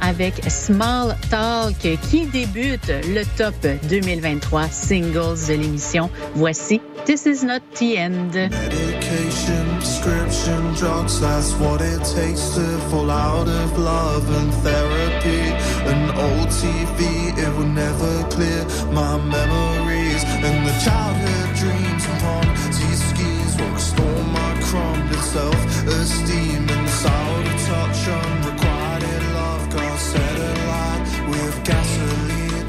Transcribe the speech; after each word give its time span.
Avec 0.00 0.42
Small 0.48 1.16
Talk 1.30 1.76
qui 2.10 2.26
débute 2.26 2.88
le 2.88 3.22
top 3.36 3.54
2023 3.88 4.68
singles 4.68 5.46
de 5.48 5.54
l'émission. 5.54 6.10
Voici 6.34 6.80
This 7.04 7.26
Is 7.26 7.44
Not 7.44 7.60
the 7.76 7.96
End. 7.96 8.32
Medication, 8.34 9.64
prescription, 9.78 10.74
drugs, 10.74 11.20
that's 11.20 11.52
what 11.60 11.80
it 11.80 12.02
takes 12.04 12.54
to 12.54 12.64
fall 12.90 13.10
out 13.10 13.48
of 13.48 13.78
love 13.78 14.28
and 14.28 14.52
therapy. 14.62 15.52
An 15.86 16.10
old 16.16 16.48
TV, 16.48 17.36
it 17.38 17.56
will 17.56 17.66
never 17.66 18.24
clear 18.30 18.64
my 18.92 19.18
memories 19.18 20.24
and 20.42 20.66
the 20.66 20.74
childhood 20.84 21.56
dreams 21.56 22.04
upon 22.16 22.46
these 22.70 23.02
skis 23.10 23.56
will 23.58 23.72
restore 23.72 24.22
my 24.32 24.60
crumbling 24.62 25.22
self-esteem 25.22 26.68
and 26.68 26.88
sour 26.88 27.51
touch 27.72 28.08
unrequited 28.08 29.22
love 29.32 29.64
got 29.74 29.98
set 29.98 30.38
alight 30.50 31.08
with 31.30 31.56
gasoline. 31.64 32.68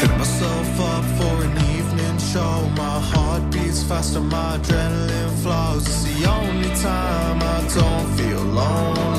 Just 0.00 0.16
myself 0.18 0.80
up 0.80 1.04
for 1.16 1.34
an 1.46 1.56
evening 1.76 2.18
show. 2.18 2.54
My 2.76 2.98
heart 3.10 3.50
beats 3.52 3.82
faster, 3.82 4.20
my 4.20 4.58
adrenaline 4.58 5.34
flows. 5.42 5.86
It's 5.86 6.02
the 6.10 6.18
only 6.38 6.72
time 6.88 7.38
I 7.54 7.58
don't 7.76 8.06
feel 8.16 8.42
alone. 8.42 9.11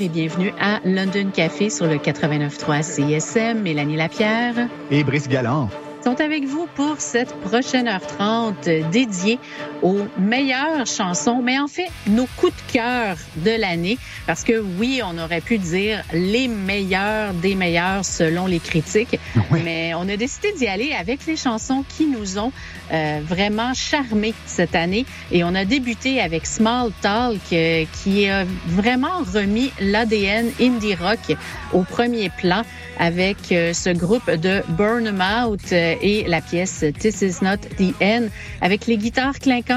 Et 0.00 0.08
bienvenue 0.08 0.52
à 0.60 0.80
London 0.84 1.30
Café 1.32 1.70
sur 1.70 1.86
le 1.86 1.98
89.3 1.98 2.82
CSM. 2.82 3.62
Mélanie 3.62 3.96
Lapierre. 3.96 4.68
Et 4.90 5.04
Brice 5.04 5.28
Galland. 5.28 5.70
sont 6.02 6.20
avec 6.20 6.44
vous 6.46 6.66
pour 6.74 6.96
cette 6.98 7.32
prochaine 7.40 7.86
heure 7.86 8.04
30 8.04 8.68
dédiée 8.90 9.38
aux 9.82 10.06
meilleures 10.18 10.86
chansons, 10.86 11.40
mais 11.42 11.58
en 11.58 11.68
fait, 11.68 11.88
nos 12.06 12.26
coups 12.36 12.52
de 12.52 12.72
cœur 12.72 13.16
de 13.36 13.50
l'année. 13.50 13.98
Parce 14.26 14.44
que 14.44 14.60
oui, 14.78 15.00
on 15.04 15.18
aurait 15.18 15.40
pu 15.40 15.58
dire 15.58 16.02
les 16.12 16.48
meilleurs 16.48 17.34
des 17.34 17.54
meilleurs 17.54 18.04
selon 18.04 18.46
les 18.46 18.60
critiques, 18.60 19.18
mais 19.50 19.92
on 19.94 20.08
a 20.08 20.16
décidé 20.16 20.52
d'y 20.52 20.66
aller 20.66 20.92
avec 20.92 21.26
les 21.26 21.36
chansons 21.36 21.84
qui 21.88 22.06
nous 22.06 22.38
ont 22.38 22.52
euh, 22.92 23.20
vraiment 23.24 23.74
charmés 23.74 24.34
cette 24.46 24.74
année. 24.74 25.06
Et 25.30 25.44
on 25.44 25.54
a 25.54 25.64
débuté 25.64 26.20
avec 26.20 26.46
Small 26.46 26.90
Talk, 27.00 27.40
euh, 27.52 27.84
qui 28.02 28.28
a 28.28 28.44
vraiment 28.66 29.22
remis 29.34 29.70
l'ADN 29.80 30.50
indie 30.60 30.94
rock 30.94 31.36
au 31.72 31.82
premier 31.82 32.30
plan 32.30 32.62
avec 32.98 33.52
euh, 33.52 33.72
ce 33.72 33.90
groupe 33.90 34.30
de 34.30 34.62
Burn 34.68 35.06
Em 35.06 35.44
Out 35.44 35.60
euh, 35.72 35.94
et 36.00 36.24
la 36.26 36.40
pièce 36.40 36.84
This 36.98 37.22
Is 37.22 37.36
Not 37.42 37.58
the 37.78 37.94
End, 38.02 38.26
avec 38.60 38.86
les 38.86 38.96
guitares 38.96 39.38
clinquantes, 39.38 39.67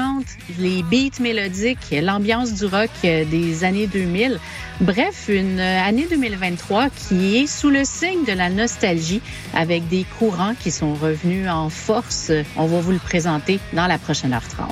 les 0.58 0.82
beats 0.82 1.20
mélodiques, 1.20 1.94
l'ambiance 2.02 2.54
du 2.54 2.64
rock 2.66 2.90
euh, 3.04 3.24
des 3.24 3.64
années 3.64 3.86
2000. 3.86 4.38
Bref, 4.80 5.28
une 5.28 5.60
année 5.60 6.06
2023 6.08 6.88
qui 6.90 7.36
est 7.36 7.46
sous 7.46 7.70
le 7.70 7.84
signe 7.84 8.24
de 8.24 8.32
la 8.32 8.48
nostalgie 8.48 9.20
avec 9.54 9.88
des 9.88 10.04
courants 10.18 10.54
qui 10.58 10.70
sont 10.70 10.94
revenus 10.94 11.48
en 11.48 11.68
force. 11.68 12.32
On 12.56 12.66
va 12.66 12.80
vous 12.80 12.92
le 12.92 12.98
présenter 12.98 13.60
dans 13.72 13.86
la 13.86 13.98
prochaine 13.98 14.32
heure 14.32 14.46
30. 14.48 14.70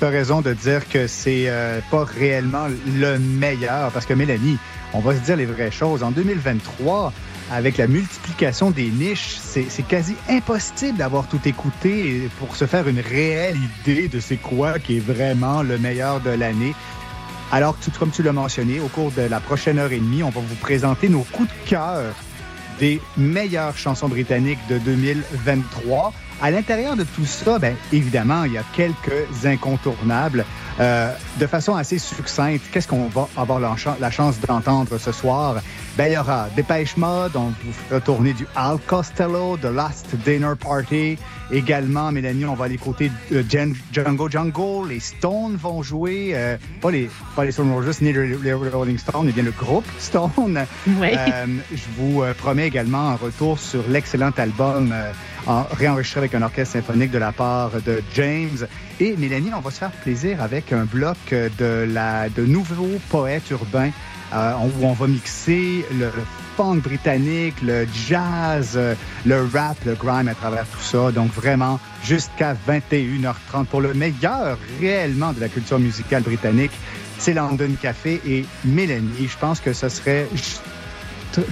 Tu 0.00 0.04
raison 0.04 0.40
de 0.40 0.54
dire 0.54 0.88
que 0.88 1.06
c'est 1.06 1.52
pas 1.90 2.04
réellement 2.04 2.66
le 2.86 3.18
meilleur 3.18 3.90
parce 3.92 4.06
que 4.06 4.14
Mélanie, 4.14 4.56
on 4.94 5.00
va 5.00 5.14
se 5.14 5.20
dire 5.20 5.36
les 5.36 5.44
vraies 5.44 5.70
choses. 5.70 6.02
En 6.02 6.10
2023, 6.10 7.12
avec 7.50 7.76
la 7.78 7.88
multiplication 7.88 8.70
des 8.70 8.88
niches, 8.88 9.36
c'est 9.40 9.86
quasi 9.86 10.14
impossible 10.28 10.98
d'avoir 10.98 11.26
tout 11.26 11.40
écouté 11.44 12.28
pour 12.38 12.54
se 12.54 12.64
faire 12.64 12.86
une 12.86 13.00
réelle 13.00 13.56
idée 13.80 14.08
de 14.08 14.20
c'est 14.20 14.36
quoi 14.36 14.78
qui 14.78 14.98
est 14.98 15.00
vraiment 15.00 15.62
le 15.62 15.76
meilleur 15.76 16.20
de 16.20 16.30
l'année. 16.30 16.74
Alors, 17.52 17.76
tout 17.76 17.90
comme 17.98 18.12
tu 18.12 18.22
l'as 18.22 18.32
mentionné, 18.32 18.78
au 18.78 18.86
cours 18.86 19.10
de 19.10 19.22
la 19.22 19.40
prochaine 19.40 19.80
heure 19.80 19.90
et 19.90 19.98
demie, 19.98 20.22
on 20.22 20.30
va 20.30 20.40
vous 20.40 20.54
présenter 20.56 21.08
nos 21.08 21.22
coups 21.22 21.48
de 21.48 21.70
cœur 21.70 22.14
des 22.78 23.00
meilleures 23.16 23.76
chansons 23.76 24.08
britanniques 24.08 24.60
de 24.68 24.78
2023. 24.78 26.12
À 26.40 26.50
l'intérieur 26.52 26.96
de 26.96 27.04
tout 27.04 27.26
ça, 27.26 27.58
bien, 27.58 27.74
évidemment, 27.92 28.44
il 28.44 28.52
y 28.52 28.58
a 28.58 28.64
quelques 28.74 29.44
incontournables. 29.44 30.46
Euh, 30.80 31.12
de 31.38 31.46
façon 31.46 31.74
assez 31.74 31.98
succincte, 31.98 32.64
qu'est-ce 32.72 32.88
qu'on 32.88 33.08
va 33.08 33.28
avoir 33.36 33.60
la, 33.60 34.10
chance 34.10 34.40
d'entendre 34.40 34.96
ce 34.96 35.12
soir? 35.12 35.56
Ben, 35.98 36.06
il 36.06 36.14
y 36.14 36.16
aura 36.16 36.48
Dépêche 36.56 36.96
Mode, 36.96 37.36
on 37.36 37.52
vous 37.62 37.72
fera 37.72 38.00
tourner 38.00 38.32
du 38.32 38.46
Al 38.56 38.78
Costello, 38.86 39.58
The 39.58 39.66
Last 39.66 40.16
Dinner 40.24 40.52
Party. 40.58 41.18
Également, 41.52 42.12
Mélanie, 42.12 42.46
on 42.46 42.54
va 42.54 42.66
aller 42.66 42.78
côté 42.78 43.10
de 43.30 43.44
Django 43.92 44.30
Jungle. 44.30 44.88
Les 44.88 45.00
Stones 45.00 45.56
vont 45.56 45.82
jouer, 45.82 46.30
euh, 46.32 46.56
pas, 46.80 46.90
les, 46.90 47.10
pas 47.36 47.44
les 47.44 47.52
Stone 47.52 47.72
Roses 47.72 48.00
ni 48.00 48.12
les 48.12 48.54
Rolling 48.54 48.98
Stones, 48.98 49.26
mais 49.26 49.32
bien 49.32 49.42
le 49.42 49.50
groupe 49.50 49.84
Stone. 49.98 50.64
Oui. 50.86 51.08
Euh, 51.12 51.46
je 51.72 51.82
vous 51.98 52.22
promets 52.38 52.68
également 52.68 53.10
un 53.10 53.16
retour 53.16 53.58
sur 53.58 53.82
l'excellent 53.88 54.32
album 54.38 54.94
réenregistré 55.46 56.20
avec 56.20 56.34
un 56.34 56.42
orchestre 56.42 56.74
symphonique 56.74 57.10
de 57.10 57.18
la 57.18 57.32
part 57.32 57.70
de 57.84 58.02
James. 58.14 58.66
Et 59.00 59.16
Mélanie, 59.16 59.50
on 59.54 59.60
va 59.60 59.70
se 59.70 59.78
faire 59.78 59.90
plaisir 59.90 60.42
avec 60.42 60.72
un 60.72 60.84
bloc 60.84 61.16
de, 61.30 61.86
la, 61.88 62.28
de 62.28 62.44
nouveaux 62.44 62.98
poètes 63.08 63.50
urbains 63.50 63.90
euh, 64.32 64.52
où 64.80 64.86
on 64.86 64.92
va 64.92 65.06
mixer 65.06 65.84
le 65.98 66.10
funk 66.56 66.76
britannique, 66.76 67.60
le 67.62 67.86
jazz, 68.06 68.78
le 69.24 69.48
rap, 69.52 69.76
le 69.84 69.94
grime 69.94 70.28
à 70.28 70.34
travers 70.34 70.66
tout 70.66 70.80
ça. 70.80 71.10
Donc 71.10 71.32
vraiment 71.32 71.80
jusqu'à 72.04 72.54
21h30 72.68 73.64
pour 73.66 73.80
le 73.80 73.94
meilleur 73.94 74.58
réellement 74.80 75.32
de 75.32 75.40
la 75.40 75.48
culture 75.48 75.78
musicale 75.78 76.22
britannique. 76.22 76.72
C'est 77.18 77.34
London 77.34 77.70
Café 77.80 78.20
et 78.26 78.44
Mélanie. 78.64 79.28
Je 79.28 79.36
pense 79.36 79.60
que 79.60 79.72
ce 79.72 79.88
serait 79.88 80.26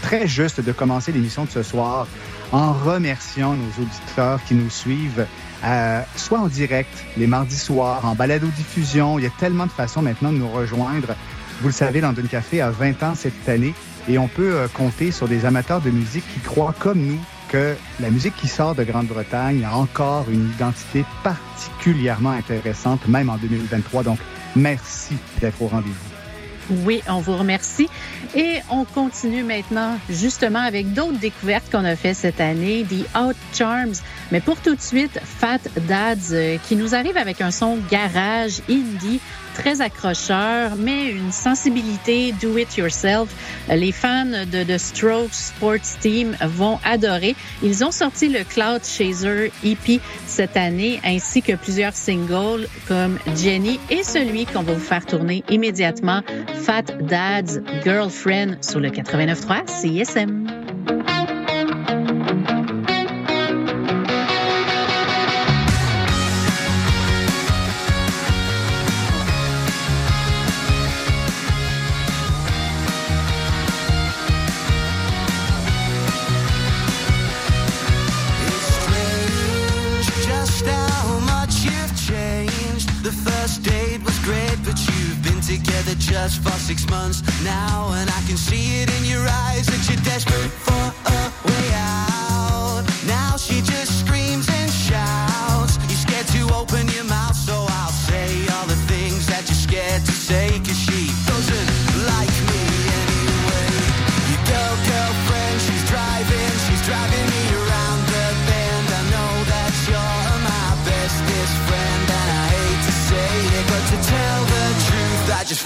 très 0.02 0.26
juste 0.26 0.60
de 0.60 0.72
commencer 0.72 1.12
l'émission 1.12 1.44
de 1.44 1.50
ce 1.50 1.62
soir 1.62 2.06
en 2.52 2.72
remerciant 2.72 3.54
nos 3.54 3.82
auditeurs 3.82 4.40
qui 4.44 4.54
nous 4.54 4.70
suivent, 4.70 5.26
euh, 5.64 6.00
soit 6.16 6.38
en 6.38 6.48
direct, 6.48 6.92
les 7.16 7.26
mardis 7.26 7.58
soirs, 7.58 8.04
en 8.04 8.14
balado-diffusion. 8.14 9.18
Il 9.18 9.24
y 9.24 9.26
a 9.26 9.32
tellement 9.38 9.66
de 9.66 9.70
façons 9.70 10.02
maintenant 10.02 10.32
de 10.32 10.38
nous 10.38 10.50
rejoindre. 10.50 11.08
Vous 11.60 11.68
le 11.68 11.72
savez, 11.72 12.00
London 12.00 12.22
Café 12.30 12.60
a 12.60 12.70
20 12.70 13.02
ans 13.02 13.14
cette 13.14 13.48
année 13.48 13.74
et 14.08 14.18
on 14.18 14.28
peut 14.28 14.54
euh, 14.54 14.68
compter 14.68 15.10
sur 15.10 15.28
des 15.28 15.44
amateurs 15.44 15.80
de 15.80 15.90
musique 15.90 16.24
qui 16.32 16.40
croient 16.40 16.74
comme 16.78 17.00
nous 17.00 17.20
que 17.48 17.74
la 18.00 18.10
musique 18.10 18.36
qui 18.36 18.46
sort 18.46 18.74
de 18.74 18.84
Grande-Bretagne 18.84 19.64
a 19.64 19.74
encore 19.74 20.26
une 20.30 20.50
identité 20.50 21.04
particulièrement 21.22 22.30
intéressante, 22.30 23.08
même 23.08 23.30
en 23.30 23.36
2023. 23.36 24.02
Donc, 24.02 24.18
merci 24.54 25.16
d'être 25.40 25.60
au 25.62 25.66
rendez-vous. 25.66 26.17
Oui, 26.70 27.02
on 27.08 27.20
vous 27.20 27.36
remercie. 27.36 27.88
Et 28.34 28.58
on 28.70 28.84
continue 28.84 29.42
maintenant 29.42 29.98
justement 30.10 30.60
avec 30.60 30.92
d'autres 30.92 31.18
découvertes 31.18 31.70
qu'on 31.70 31.84
a 31.84 31.96
fait 31.96 32.14
cette 32.14 32.40
année, 32.40 32.84
The 32.88 33.16
Out 33.16 33.36
Charms. 33.54 33.94
Mais 34.32 34.40
pour 34.40 34.60
tout 34.60 34.74
de 34.74 34.80
suite, 34.80 35.18
Fat 35.22 35.60
Dads 35.88 36.32
euh, 36.32 36.58
qui 36.68 36.76
nous 36.76 36.94
arrive 36.94 37.16
avec 37.16 37.40
un 37.40 37.50
son 37.50 37.78
garage 37.90 38.60
indie 38.68 39.20
très 39.58 39.80
accrocheur, 39.80 40.76
mais 40.78 41.10
une 41.10 41.32
sensibilité 41.32 42.32
do 42.40 42.56
it 42.56 42.76
yourself. 42.76 43.28
Les 43.68 43.92
fans 43.92 44.24
de 44.24 44.62
The 44.62 44.78
Strokes 44.78 45.34
Sports 45.34 45.98
Team 46.00 46.36
vont 46.40 46.78
adorer. 46.84 47.34
Ils 47.62 47.84
ont 47.84 47.90
sorti 47.90 48.28
le 48.28 48.44
Cloud 48.44 48.82
Chaser 48.84 49.52
EP 49.64 50.00
cette 50.26 50.56
année, 50.56 51.00
ainsi 51.04 51.42
que 51.42 51.54
plusieurs 51.54 51.94
singles 51.94 52.68
comme 52.86 53.18
Jenny 53.36 53.80
et 53.90 54.04
celui 54.04 54.46
qu'on 54.46 54.62
va 54.62 54.74
vous 54.74 54.80
faire 54.80 55.04
tourner 55.04 55.42
immédiatement, 55.50 56.22
Fat 56.62 56.84
Dad's 57.00 57.60
Girlfriend 57.82 58.62
sur 58.62 58.78
le 58.78 58.90
89.3 58.90 59.66
CSM. 59.66 60.46
Just 85.84 86.42
for 86.42 86.50
six 86.58 86.88
months 86.90 87.22
now, 87.44 87.92
and 87.94 88.10
I 88.10 88.20
can 88.26 88.36
see 88.36 88.82
it 88.82 88.90
in 88.98 89.04
your 89.04 89.26
eyes 89.28 89.66
that 89.66 89.88
you're 89.88 90.02
desperate 90.02 90.50
for 90.50 90.72
a 90.72 91.20
way 91.46 91.70
out. 91.74 92.82
Now 93.06 93.36
she 93.36 93.60
just 93.60 94.07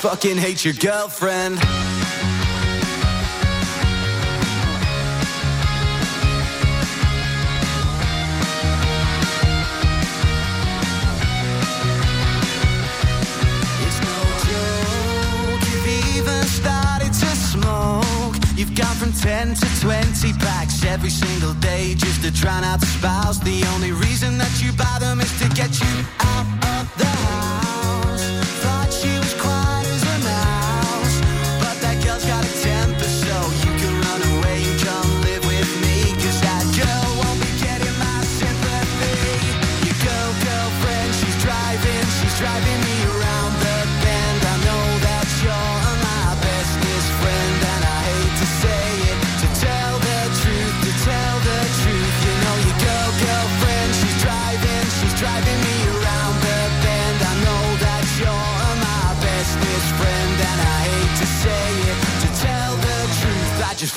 fucking 0.02 0.36
hate 0.36 0.64
your 0.64 0.74
girlfriend. 0.74 1.54
It's 1.54 1.62
no 14.02 14.18
joke, 14.42 15.62
you've 15.70 15.86
even 16.16 16.42
started 16.46 17.12
to 17.12 17.30
smoke. 17.36 18.34
You've 18.56 18.74
gone 18.74 18.96
from 18.96 19.12
10 19.12 19.54
to 19.54 19.80
20 19.82 20.32
packs 20.40 20.84
every 20.84 21.10
single 21.10 21.54
day 21.54 21.94
just 21.94 22.24
to 22.24 22.32
drown 22.32 22.64
out 22.64 22.80
the 22.80 22.86
spouse. 22.86 23.38
The 23.38 23.64
only 23.72 23.92
reason 23.92 24.36
that 24.38 24.60
you 24.60 24.72
buy 24.72 24.98
them 24.98 25.20
is 25.20 25.30
to 25.38 25.48
get 25.50 25.78
you 25.78 26.04
out 26.18 26.46
of 26.80 26.98
the 26.98 27.04
house. 27.04 27.51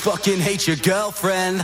fucking 0.06 0.38
hate 0.38 0.68
your 0.68 0.76
girlfriend. 0.76 1.62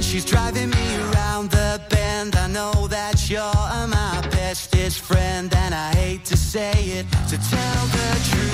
She's 0.00 0.26
driving 0.26 0.68
me 0.68 0.96
around 0.96 1.50
the 1.50 1.80
bend. 1.88 2.36
I 2.36 2.46
know 2.46 2.86
that 2.88 3.30
you're 3.30 3.40
my 3.40 4.28
bestest 4.30 5.00
friend, 5.00 5.50
and 5.54 5.74
I 5.74 5.94
hate 5.94 6.24
to 6.26 6.36
say 6.36 6.72
it. 6.72 7.06
To 7.30 7.38
tell 7.50 7.86
the 7.86 8.30
truth. 8.30 8.51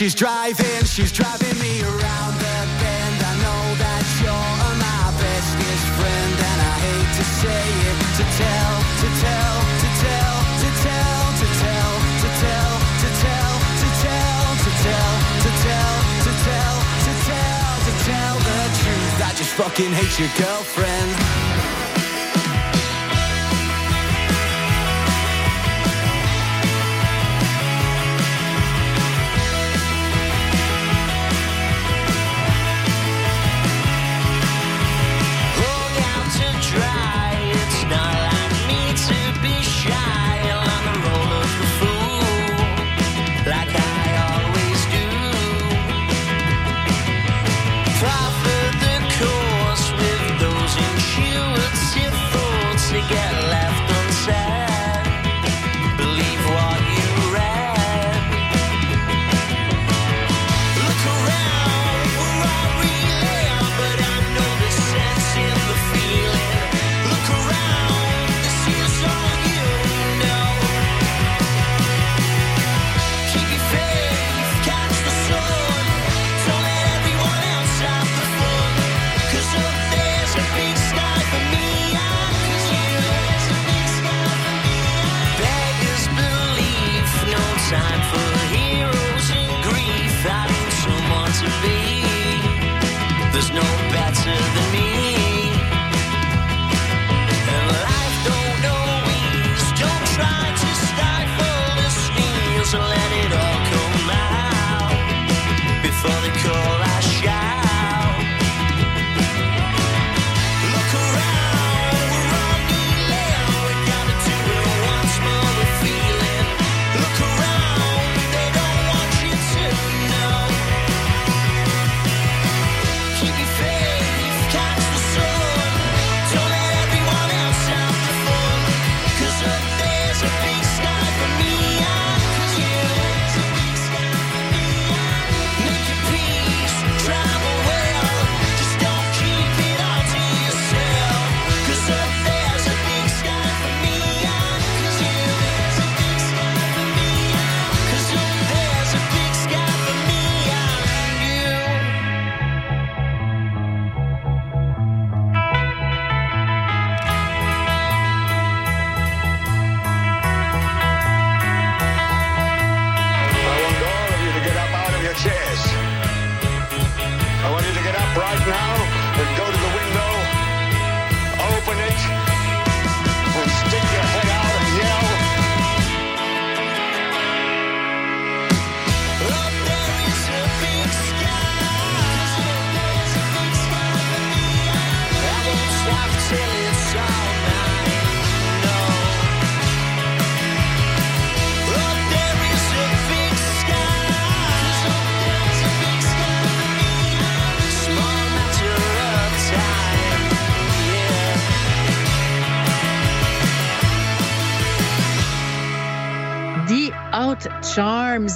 She's 0.00 0.14
driving, 0.14 0.84
she's 0.86 1.12
driving 1.12 1.60
me 1.60 1.82
around 1.82 2.32
the 2.40 2.56
bend. 2.80 3.20
I 3.20 3.36
know 3.36 3.64
that 3.84 4.00
you're 4.24 4.72
my 4.80 5.12
bestest 5.20 5.86
friend, 5.92 6.36
and 6.40 6.60
I 6.64 6.74
hate 6.88 7.12
to 7.20 7.24
say 7.36 7.64
it, 7.84 8.00
to 8.16 8.24
tell, 8.40 8.74
to 8.80 9.08
tell, 9.20 9.56
to 9.60 9.88
tell, 10.00 10.36
to 10.56 10.68
tell, 10.80 11.20
to 11.36 11.48
tell, 11.60 11.92
to 12.16 12.28
tell, 12.40 12.72
to 12.96 13.08
tell, 13.20 13.52
to 13.76 13.88
tell, 14.00 14.40
to 14.40 14.68
tell, 14.80 15.12
to 15.36 15.50
tell, 15.68 15.92
to 15.92 16.32
tell, 16.48 16.76
to 17.04 17.12
tell, 17.28 17.68
to 17.84 17.92
tell 18.00 18.34
the 18.40 18.60
truth. 18.80 19.16
I 19.20 19.32
just 19.36 19.52
fucking 19.52 19.92
hate 19.92 20.16
your 20.16 20.32
girlfriend. 20.40 21.29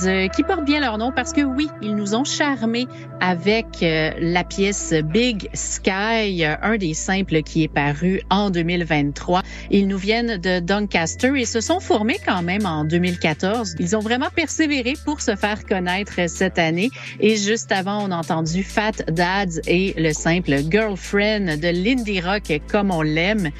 Euh, 0.06 0.28
qui 0.28 0.42
portent 0.42 0.64
bien 0.64 0.80
leur 0.80 0.98
nom 0.98 1.12
parce 1.12 1.32
que 1.32 1.40
oui, 1.40 1.68
ils 1.80 1.94
nous 1.94 2.14
ont 2.14 2.24
charmés 2.24 2.86
avec 3.20 3.82
euh, 3.82 4.10
la 4.18 4.44
pièce 4.44 4.92
Big 4.92 5.48
Sky, 5.54 6.44
euh, 6.44 6.56
un 6.62 6.76
des 6.76 6.94
simples 6.94 7.42
qui 7.42 7.62
est 7.62 7.68
paru 7.68 8.20
en 8.30 8.50
2023. 8.50 9.42
Ils 9.70 9.86
nous 9.86 9.96
viennent 9.96 10.38
de 10.38 10.60
Doncaster 10.60 11.32
et 11.36 11.44
se 11.44 11.60
sont 11.60 11.80
formés 11.80 12.18
quand 12.24 12.42
même 12.42 12.66
en 12.66 12.84
2014. 12.84 13.76
Ils 13.78 13.96
ont 13.96 14.00
vraiment 14.00 14.28
persévéré 14.34 14.94
pour 15.04 15.20
se 15.20 15.36
faire 15.36 15.64
connaître 15.64 16.28
cette 16.28 16.58
année. 16.58 16.90
Et 17.20 17.36
juste 17.36 17.72
avant, 17.72 18.06
on 18.06 18.10
a 18.10 18.16
entendu 18.16 18.62
Fat 18.62 19.04
Dads 19.08 19.60
et 19.66 19.94
le 19.96 20.12
simple 20.12 20.56
Girlfriend 20.70 21.58
de 21.58 21.68
l'indie 21.68 22.20
rock 22.20 22.60
comme 22.70 22.90
on 22.90 23.02
l'aime. 23.02 23.50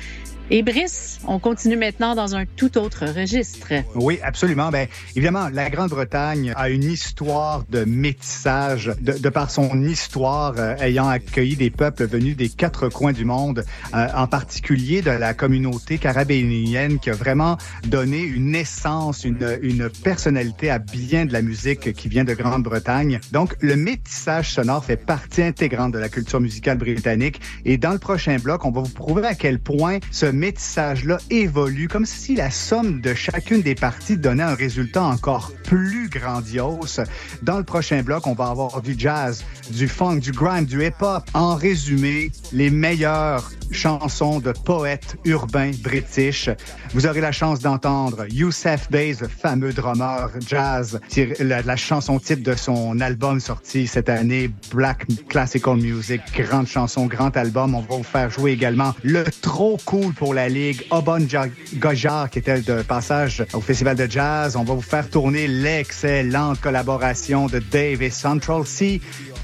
Et 0.50 0.62
Brice, 0.62 1.20
on 1.26 1.38
continue 1.38 1.76
maintenant 1.76 2.14
dans 2.14 2.34
un 2.36 2.44
tout 2.44 2.76
autre 2.76 3.06
registre. 3.06 3.72
Oui, 3.94 4.18
absolument. 4.22 4.70
Ben, 4.70 4.88
évidemment, 5.16 5.48
la 5.50 5.70
Grande-Bretagne 5.70 6.52
a 6.54 6.68
une 6.68 6.84
histoire 6.84 7.64
de 7.70 7.84
métissage, 7.84 8.92
de, 9.00 9.12
de 9.12 9.28
par 9.30 9.50
son 9.50 9.82
histoire 9.82 10.54
euh, 10.58 10.76
ayant 10.80 11.08
accueilli 11.08 11.56
des 11.56 11.70
peuples 11.70 12.04
venus 12.06 12.36
des 12.36 12.50
quatre 12.50 12.90
coins 12.90 13.14
du 13.14 13.24
monde, 13.24 13.64
euh, 13.94 14.06
en 14.14 14.26
particulier 14.26 15.00
de 15.00 15.10
la 15.10 15.32
communauté 15.32 15.96
carabénienne 15.96 16.98
qui 16.98 17.08
a 17.08 17.14
vraiment 17.14 17.56
donné 17.86 18.20
une 18.20 18.54
essence, 18.54 19.24
une, 19.24 19.58
une 19.62 19.88
personnalité 19.88 20.70
à 20.70 20.78
bien 20.78 21.24
de 21.24 21.32
la 21.32 21.40
musique 21.40 21.94
qui 21.94 22.08
vient 22.08 22.24
de 22.24 22.34
Grande-Bretagne. 22.34 23.18
Donc, 23.32 23.56
le 23.60 23.76
métissage 23.76 24.52
sonore 24.52 24.84
fait 24.84 24.98
partie 24.98 25.42
intégrante 25.42 25.92
de 25.92 25.98
la 25.98 26.10
culture 26.10 26.40
musicale 26.40 26.76
britannique. 26.76 27.40
Et 27.64 27.78
dans 27.78 27.92
le 27.92 27.98
prochain 27.98 28.36
bloc, 28.36 28.66
on 28.66 28.70
va 28.70 28.82
vous 28.82 28.90
prouver 28.90 29.26
à 29.26 29.34
quel 29.34 29.58
point 29.58 30.00
ce 30.10 30.33
métissage-là 30.34 31.18
évolue, 31.30 31.88
comme 31.88 32.06
si 32.06 32.34
la 32.34 32.50
somme 32.50 33.00
de 33.00 33.14
chacune 33.14 33.62
des 33.62 33.74
parties 33.74 34.16
donnait 34.16 34.42
un 34.42 34.54
résultat 34.54 35.02
encore 35.02 35.52
plus 35.64 36.08
grandiose. 36.08 37.02
Dans 37.42 37.58
le 37.58 37.64
prochain 37.64 38.02
bloc, 38.02 38.26
on 38.26 38.34
va 38.34 38.48
avoir 38.48 38.82
du 38.82 38.94
jazz, 38.96 39.44
du 39.70 39.88
funk, 39.88 40.18
du 40.18 40.32
grime, 40.32 40.64
du 40.64 40.84
hip-hop. 40.84 41.24
En 41.34 41.54
résumé, 41.54 42.30
les 42.52 42.70
meilleures 42.70 43.50
chansons 43.70 44.40
de 44.40 44.52
poètes 44.52 45.16
urbains 45.24 45.72
british. 45.82 46.48
Vous 46.92 47.06
aurez 47.06 47.20
la 47.20 47.32
chance 47.32 47.60
d'entendre 47.60 48.26
Youssef 48.30 48.90
Bey, 48.90 49.14
le 49.20 49.28
fameux 49.28 49.72
drummer 49.72 50.30
jazz, 50.46 51.00
la, 51.40 51.76
chanson 51.76 52.18
type 52.18 52.42
de 52.42 52.54
son 52.54 53.00
album 53.00 53.40
sorti 53.40 53.86
cette 53.86 54.08
année, 54.08 54.50
Black 54.72 55.06
Classical 55.28 55.76
Music. 55.76 56.22
Grande 56.36 56.66
chanson, 56.66 57.06
grand 57.06 57.36
album. 57.36 57.74
On 57.74 57.80
va 57.80 57.96
vous 57.96 58.02
faire 58.02 58.30
jouer 58.30 58.52
également 58.52 58.94
le 59.02 59.24
trop 59.40 59.78
cool 59.84 60.12
pour 60.14 60.23
la 60.32 60.48
Ligue, 60.48 60.86
Obon 60.90 61.26
Gojar, 61.74 62.30
qui 62.30 62.38
était 62.38 62.60
de 62.60 62.82
passage 62.82 63.44
au 63.52 63.60
Festival 63.60 63.96
de 63.96 64.10
Jazz. 64.10 64.56
On 64.56 64.64
va 64.64 64.74
vous 64.74 64.80
faire 64.80 65.10
tourner 65.10 65.46
l'excellente 65.48 66.60
collaboration 66.60 67.46
de 67.46 67.58
Dave 67.58 68.02
et 68.02 68.10
Central 68.10 68.64
C. 68.66 69.00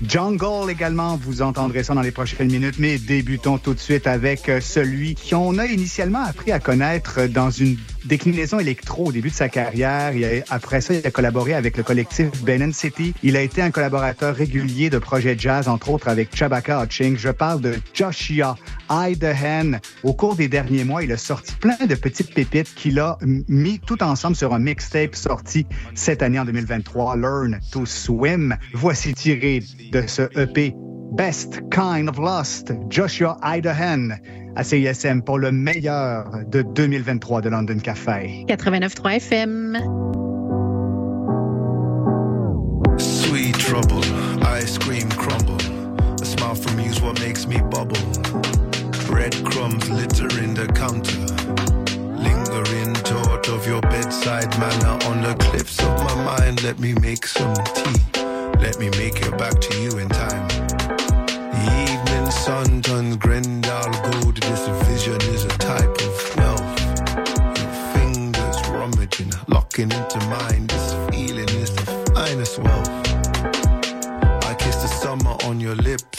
Jungle 0.07 0.71
également, 0.71 1.17
vous 1.17 1.43
entendrez 1.43 1.83
ça 1.83 1.95
dans 1.95 2.01
les 2.01 2.11
prochaines 2.11 2.51
minutes, 2.51 2.77
mais 2.79 2.99
débutons 2.99 3.59
tout 3.59 3.75
de 3.75 3.79
suite 3.79 4.07
avec 4.07 4.49
euh, 4.49 4.61
celui 4.61 5.15
qu'on 5.15 5.59
a 5.59 5.67
initialement 5.67 6.23
appris 6.23 6.53
à 6.53 6.59
connaître 6.59 7.27
dans 7.27 7.51
une 7.51 7.77
déclinaison 8.05 8.59
électro 8.59 9.07
au 9.07 9.13
début 9.13 9.29
de 9.29 9.35
sa 9.35 9.49
carrière. 9.49 10.13
Après 10.49 10.81
ça, 10.81 10.95
il 10.95 11.07
a 11.07 11.11
collaboré 11.11 11.55
avec 11.55 11.77
le 11.77 11.83
collectif 11.83 12.29
Benin 12.43 12.73
City. 12.73 13.15
Il 13.23 13.37
a 13.37 13.43
été 13.43 13.63
un 13.63 13.71
collaborateur 13.71 14.35
régulier 14.35 14.91
de 14.91 14.99
projets 14.99 15.37
jazz, 15.39 15.69
entre 15.69 15.91
autres 15.91 16.09
avec 16.09 16.35
Chabaka 16.35 16.83
Hutchings. 16.83 17.19
Je 17.19 17.29
parle 17.29 17.61
de 17.61 17.75
Joshua 17.93 18.57
I 18.91 19.17
the 19.19 19.25
Hen. 19.25 19.81
Au 20.03 20.15
cours 20.15 20.35
des 20.35 20.49
derniers 20.49 20.85
mois, 20.85 21.03
il 21.03 21.13
a 21.13 21.17
sorti 21.17 21.55
plein 21.55 21.87
de 21.87 21.95
petites 21.95 22.35
pépites 22.35 22.75
qu'il 22.75 22.99
a 22.99 23.19
mis 23.49 23.79
tout 23.81 24.03
ensemble 24.03 24.37
sur 24.37 24.55
un 24.55 24.59
mixtape 24.59 25.15
sorti 25.15 25.67
cette 25.95 26.23
année 26.23 26.39
en 26.39 26.45
2023, 26.45 27.17
Learn 27.17 27.61
to 27.71 27.85
Swim. 27.87 28.57
Voici 28.73 29.15
tiré 29.15 29.63
de 29.91 30.07
ce 30.07 30.23
EP 30.39 30.75
Best 31.13 31.61
Kind 31.71 32.09
of 32.09 32.19
Lost, 32.19 32.73
Joshua 32.89 33.37
Idahan 33.43 34.11
à 34.57 34.65
CISM 34.65 35.23
pour 35.23 35.39
le 35.39 35.53
meilleur 35.53 36.25
de 36.47 36.63
2023 36.63 37.41
de 37.41 37.49
London 37.49 37.79
Café. 37.79 38.45
89.3 38.49 39.17
FM. 39.17 39.79
Sweet 42.99 43.57
trouble, 43.59 44.05
ice 44.59 44.79
cream 44.79 45.09
crumble. 45.11 45.57
A 46.21 46.25
smile 46.25 46.55
from 46.55 46.81
you's 46.81 47.01
what 47.01 47.19
makes 47.21 47.47
me 47.47 47.59
bubble. 47.71 47.97
Breadcrumbs 49.07 49.89
littering 49.91 50.55
the 50.55 50.67
counter. 50.75 51.27
Lingering 52.17 52.95
thought 52.95 53.49
of 53.49 53.67
your 53.67 53.81
bedside 53.83 54.51
manner 54.59 54.99
on 55.07 55.23
the 55.23 55.35
cliffs 55.39 55.79
of 55.81 56.03
my 56.05 56.15
mind. 56.25 56.63
Let 56.63 56.79
me 56.79 56.95
make 56.95 57.27
some 57.27 57.55
tea. 57.75 58.30
Let 58.61 58.79
me 58.79 58.91
make 58.91 59.23
it 59.23 59.39
back 59.39 59.59
to 59.59 59.81
you 59.81 59.99
in 59.99 60.09
time. 60.11 60.47
The 60.47 61.65
evening 61.89 62.31
sun 62.31 62.83
turns 62.83 63.17
Grendel 63.17 63.91
gold. 64.05 64.37
This 64.37 64.69
vision 64.87 65.21
is 65.35 65.47
a 65.47 65.49
type 65.57 65.97
of 66.09 66.37
wealth. 66.37 66.81
Your 67.57 67.73
fingers 67.95 68.69
rummaging, 68.69 69.33
locking 69.49 69.91
into 69.91 70.19
mine. 70.29 70.67
This 70.67 70.93
feeling 71.09 71.49
is 71.49 71.75
the 71.75 71.87
finest 72.15 72.59
wealth. 72.59 72.91
I 74.45 74.55
kiss 74.59 74.77
the 74.77 74.89
summer 74.89 75.37
on 75.45 75.59
your 75.59 75.77
lips. 75.77 76.19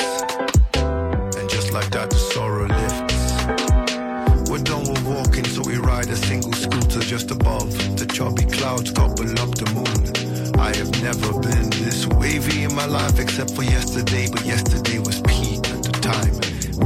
And 1.37 1.47
just 1.47 1.71
like 1.71 1.91
that, 1.91 2.09
the 2.09 2.17
sorrow 2.17 2.67
lifts. 2.67 4.49
We're 4.49 4.63
done 4.63 4.89
with 4.89 5.03
walking, 5.05 5.45
so 5.45 5.61
we 5.61 5.77
ride 5.77 6.09
a 6.09 6.15
single 6.15 6.53
scooter 6.53 7.01
just 7.01 7.29
above. 7.29 7.71
The 7.99 8.07
choppy 8.07 8.45
clouds 8.45 8.89
gobble 8.89 9.29
up 9.39 9.53
the 9.53 9.71
moon. 9.75 10.20
I 10.61 10.75
have 10.75 11.01
never 11.01 11.33
been 11.39 11.71
this 11.71 12.05
wavy 12.05 12.63
in 12.65 12.75
my 12.75 12.85
life 12.85 13.17
except 13.17 13.55
for 13.55 13.63
yesterday, 13.63 14.27
but 14.31 14.45
yesterday 14.45 14.99
was 14.99 15.19
peak 15.21 15.57
at 15.73 15.81
the 15.81 15.91
time. 15.99 16.35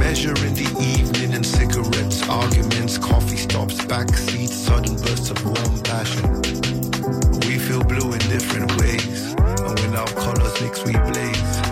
Measuring 0.00 0.54
the 0.54 0.96
evening 0.96 1.34
and 1.34 1.44
cigarettes, 1.44 2.26
arguments, 2.26 2.96
coffee 2.96 3.36
stops, 3.36 3.84
back 3.84 4.08
seats, 4.16 4.54
sudden 4.54 4.96
bursts 4.96 5.30
of 5.30 5.44
warm 5.44 5.82
passion. 5.82 6.40
We 7.46 7.58
feel 7.58 7.84
blue 7.84 8.14
in 8.14 8.20
different 8.30 8.74
ways, 8.80 9.34
and 9.36 9.78
when 9.78 9.94
our 9.94 10.08
colors 10.24 10.58
mix, 10.62 10.82
we 10.82 10.92
blaze. 10.92 11.65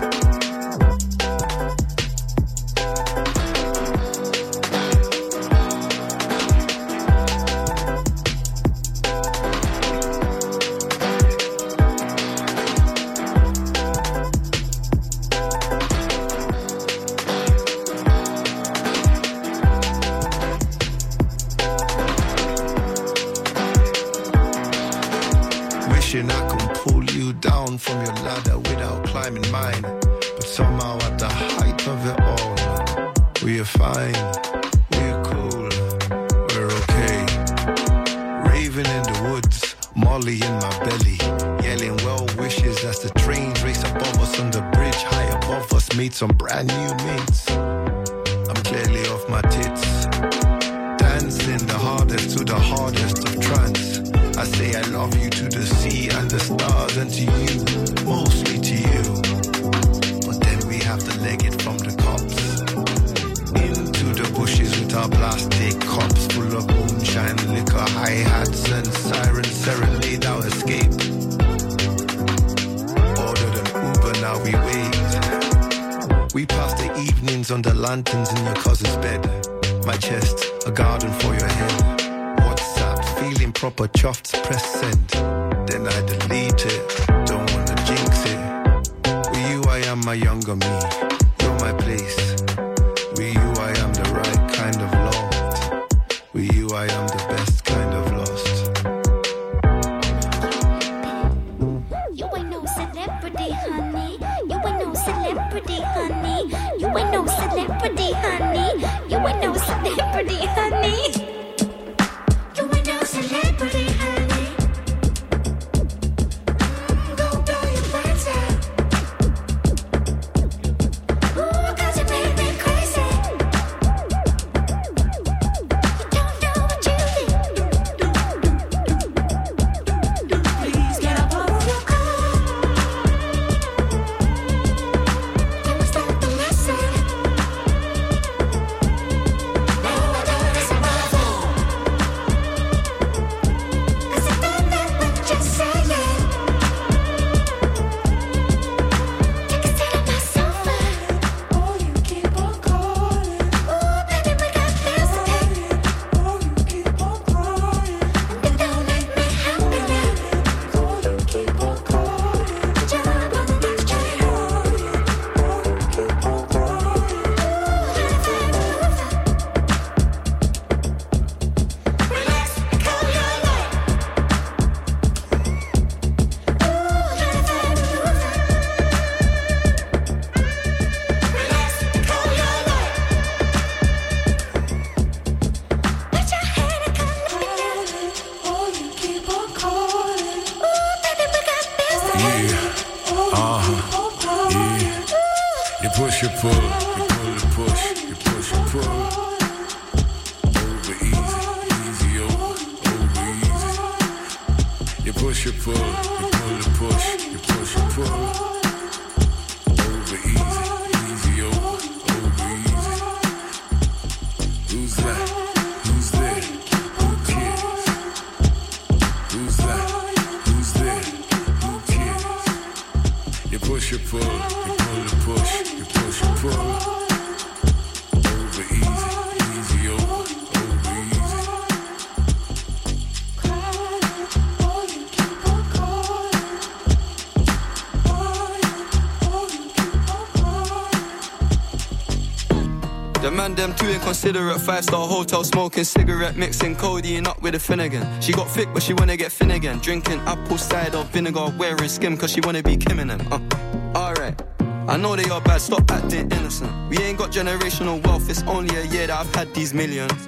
The 243.55 243.61
them 243.61 243.75
too 243.75 243.87
inconsiderate. 243.87 244.59
Five 244.59 244.83
star 244.83 245.07
hotel 245.07 245.43
smoking 245.45 245.85
cigarette, 245.85 246.35
mixing 246.35 246.75
codeine 246.75 247.25
up 247.25 247.41
with 247.41 247.55
a 247.55 247.59
Finnegan. 247.59 248.05
She 248.19 248.33
got 248.33 248.49
thick, 248.49 248.67
but 248.73 248.83
she 248.83 248.93
wanna 248.93 249.15
get 249.15 249.31
thin 249.31 249.51
again. 249.51 249.79
Drinking 249.79 250.19
apple 250.25 250.57
cider 250.57 251.03
vinegar, 251.13 251.53
wearing 251.57 251.87
skim, 251.87 252.17
cause 252.17 252.31
she 252.31 252.41
wanna 252.41 252.61
be 252.61 252.75
Kim 252.75 252.99
and 252.99 253.11
them. 253.11 253.21
Uh, 253.31 253.97
alright. 253.97 254.41
I 254.89 254.97
know 254.97 255.15
they 255.15 255.29
are 255.29 255.39
bad, 255.39 255.61
stop 255.61 255.89
acting 255.89 256.29
innocent. 256.31 256.71
We 256.89 256.97
ain't 256.97 257.17
got 257.17 257.31
generational 257.31 258.05
wealth, 258.05 258.29
it's 258.29 258.43
only 258.43 258.75
a 258.75 258.83
year 258.87 259.07
that 259.07 259.19
I've 259.21 259.33
had 259.33 259.53
these 259.53 259.73
millions. 259.73 260.27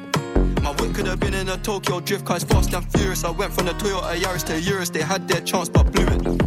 My 0.62 0.72
whip 0.80 0.96
could 0.96 1.08
have 1.08 1.20
been 1.20 1.34
in 1.34 1.50
a 1.50 1.58
Tokyo 1.58 2.00
drift 2.00 2.24
car, 2.26 2.40
fast 2.40 2.74
and 2.74 2.90
furious. 2.94 3.26
I 3.26 3.32
went 3.32 3.52
from 3.54 3.66
the 3.66 3.74
Toyota 3.74 4.16
Yaris 4.16 4.46
to 4.46 4.60
Urus, 4.60 4.90
they 4.90 5.02
had 5.02 5.28
their 5.28 5.42
chance 5.42 5.68
but 5.68 5.92
blew 5.92 6.06
it. 6.06 6.47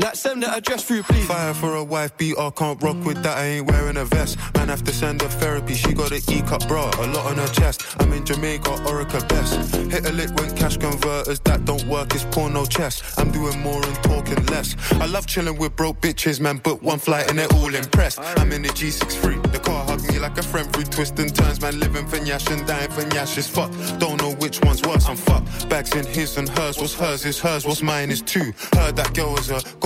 Now 0.00 0.12
send 0.12 0.44
the 0.44 0.48
address 0.54 0.84
through, 0.84 1.02
please. 1.02 1.26
Fire 1.26 1.52
for 1.52 1.74
a 1.74 1.82
wife 1.82 2.16
beater, 2.16 2.52
can't 2.52 2.80
rock 2.80 3.04
with 3.04 3.20
that, 3.24 3.36
I 3.36 3.46
ain't 3.46 3.66
wearing 3.68 3.96
a 3.96 4.04
vest. 4.04 4.38
Man, 4.54 4.68
have 4.68 4.84
to 4.84 4.92
send 4.92 5.22
her 5.22 5.28
therapy, 5.28 5.74
she 5.74 5.92
got 5.92 6.12
an 6.12 6.20
E-cup 6.30 6.68
bra, 6.68 6.88
a 7.00 7.06
lot 7.08 7.26
on 7.26 7.36
her 7.36 7.48
chest. 7.48 7.82
I'm 7.98 8.12
in 8.12 8.24
Jamaica, 8.24 8.70
Orica 8.86 9.28
best. 9.28 9.74
Hit 9.90 10.06
a 10.06 10.12
lick 10.12 10.30
when 10.36 10.54
cash 10.56 10.76
converters, 10.76 11.40
that 11.40 11.64
don't 11.64 11.84
work, 11.88 12.14
it's 12.14 12.24
porno 12.26 12.64
chess. 12.64 13.18
I'm 13.18 13.32
doing 13.32 13.58
more 13.58 13.84
and 13.84 13.96
talking 14.04 14.46
less. 14.46 14.76
I 14.92 15.06
love 15.06 15.26
chilling 15.26 15.58
with 15.58 15.74
broke 15.74 16.00
bitches, 16.00 16.38
man, 16.38 16.60
but 16.62 16.80
one 16.80 17.00
flight 17.00 17.28
and 17.28 17.36
they're 17.36 17.52
all 17.54 17.74
impressed. 17.74 18.20
I'm 18.20 18.52
in 18.52 18.62
the 18.62 18.68
G63, 18.68 19.50
the 19.50 19.58
car 19.58 19.84
hug 19.84 20.00
me 20.12 20.20
like 20.20 20.38
a 20.38 20.44
friend 20.44 20.72
through 20.72 20.84
twists 20.84 21.18
and 21.18 21.34
turns, 21.34 21.60
man, 21.60 21.80
living 21.80 22.06
for 22.06 22.18
Nyash 22.18 22.48
and 22.56 22.64
dying 22.68 22.90
for 22.92 23.02
Nyash 23.02 23.36
is 23.36 23.48
fucked. 23.48 23.74
Don't 23.98 24.22
know 24.22 24.30
which 24.36 24.60
one's 24.62 24.82
worse, 24.82 25.08
I'm 25.08 25.16
fucked. 25.16 25.68
Bags 25.68 25.92
in 25.96 26.06
his 26.06 26.36
and 26.36 26.48
hers, 26.48 26.78
what's 26.78 26.94
hers 26.94 27.24
is 27.24 27.40
hers, 27.40 27.66
what's 27.66 27.82
mine 27.82 28.12
is 28.12 28.22
two. 28.22 28.52
Heard 28.74 28.94
that 28.94 29.12
girl 29.12 29.32
was 29.32 29.50
a 29.50 29.60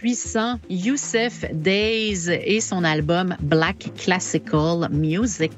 Puissant, 0.00 0.60
Youssef 0.68 1.46
Days 1.54 2.28
et 2.28 2.60
son 2.60 2.84
album 2.84 3.34
Black 3.40 3.88
Classical 3.96 4.90
Music. 4.92 5.52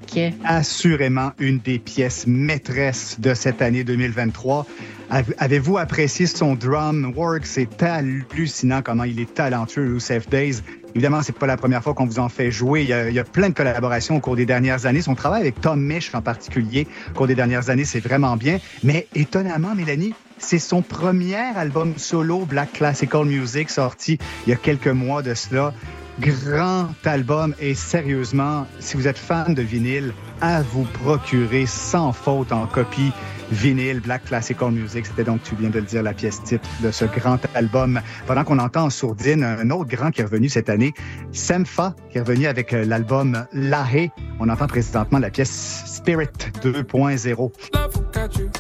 Assurément 0.44 1.33
une 1.40 1.59
des 1.59 1.81
pièces 1.81 2.24
maîtresses 2.29 3.18
de 3.18 3.35
cette 3.35 3.61
année 3.62 3.83
2023. 3.83 4.64
Avez- 5.11 5.35
Avez-vous 5.38 5.77
apprécié 5.79 6.27
son 6.27 6.55
drum 6.55 7.12
work? 7.16 7.46
C'est 7.46 7.83
hallucinant 7.83 8.81
comment 8.81 9.03
il 9.05 9.18
est 9.18 9.35
talentueux, 9.35 9.88
Youssef 9.88 10.29
Days. 10.29 10.59
Évidemment, 10.98 11.22
c'est 11.22 11.38
pas 11.38 11.46
la 11.46 11.56
première 11.56 11.80
fois 11.80 11.94
qu'on 11.94 12.06
vous 12.06 12.18
en 12.18 12.28
fait 12.28 12.50
jouer. 12.50 12.82
Il 12.82 12.88
y, 12.88 13.20
a, 13.20 13.22
plein 13.22 13.50
de 13.50 13.54
collaborations 13.54 14.16
au 14.16 14.20
cours 14.20 14.34
des 14.34 14.46
dernières 14.46 14.84
années. 14.84 15.00
Son 15.00 15.14
travail 15.14 15.42
avec 15.42 15.61
Tom 15.61 15.80
Misch 15.80 16.12
en 16.12 16.22
particulier 16.22 16.88
au 17.11 17.14
cours 17.14 17.28
des 17.28 17.37
dernières 17.37 17.70
années, 17.70 17.84
c'est 17.84 18.00
vraiment 18.00 18.37
bien. 18.37 18.58
Mais 18.82 19.06
étonnamment, 19.14 19.76
Mélanie, 19.76 20.12
c'est 20.38 20.58
son 20.58 20.82
premier 20.82 21.37
album 21.37 21.94
solo, 21.98 22.44
Black 22.46 22.72
Classical 22.72 23.26
Music, 23.26 23.70
sorti 23.70 24.18
il 24.44 24.50
y 24.50 24.52
a 24.52 24.56
quelques 24.56 24.88
mois 24.88 25.22
de 25.22 25.34
cela. 25.34 25.72
Grand 26.18 26.88
album 27.04 27.54
et 27.61 27.76
sérieusement, 27.76 28.66
si 28.80 28.96
vous 28.96 29.06
êtes 29.06 29.18
fan 29.18 29.54
de 29.54 29.62
vinyle, 29.62 30.12
à 30.40 30.62
vous 30.62 30.85
procurer 30.85 31.66
sans 31.66 32.12
faute 32.12 32.53
en 32.53 32.66
copie 32.66 33.12
vinyle 33.51 34.01
Black 34.01 34.24
Classical 34.24 34.70
Music. 34.70 35.07
C'était 35.07 35.24
donc, 35.24 35.42
tu 35.42 35.55
viens 35.57 35.70
de 35.70 35.79
le 35.79 35.85
dire, 35.85 36.03
la 36.03 36.12
pièce 36.12 36.42
titre 36.42 36.68
de 36.83 36.90
ce 36.90 37.05
grand 37.05 37.38
album. 37.55 38.01
Pendant 38.27 38.44
qu'on 38.44 38.59
entend 38.59 38.85
en 38.85 38.90
sourdine 38.90 39.42
un 39.42 39.70
autre 39.70 39.88
grand 39.88 40.11
qui 40.11 40.20
est 40.20 40.24
revenu 40.24 40.48
cette 40.48 40.68
année, 40.68 40.94
Semfa, 41.33 41.94
qui 42.11 42.18
est 42.18 42.20
revenu 42.20 42.46
avec 42.46 42.72
euh, 42.72 42.85
l'album 42.85 43.46
Lahé. 43.53 44.11
On 44.40 44.48
entend 44.48 44.66
présentement 44.66 45.18
la 45.18 45.31
pièce 45.31 45.85
Spirit 45.87 46.29
2.0. 46.62 47.53
Love 47.74 47.96
will 47.96 48.07
catch 48.12 48.38
you. 48.38 48.51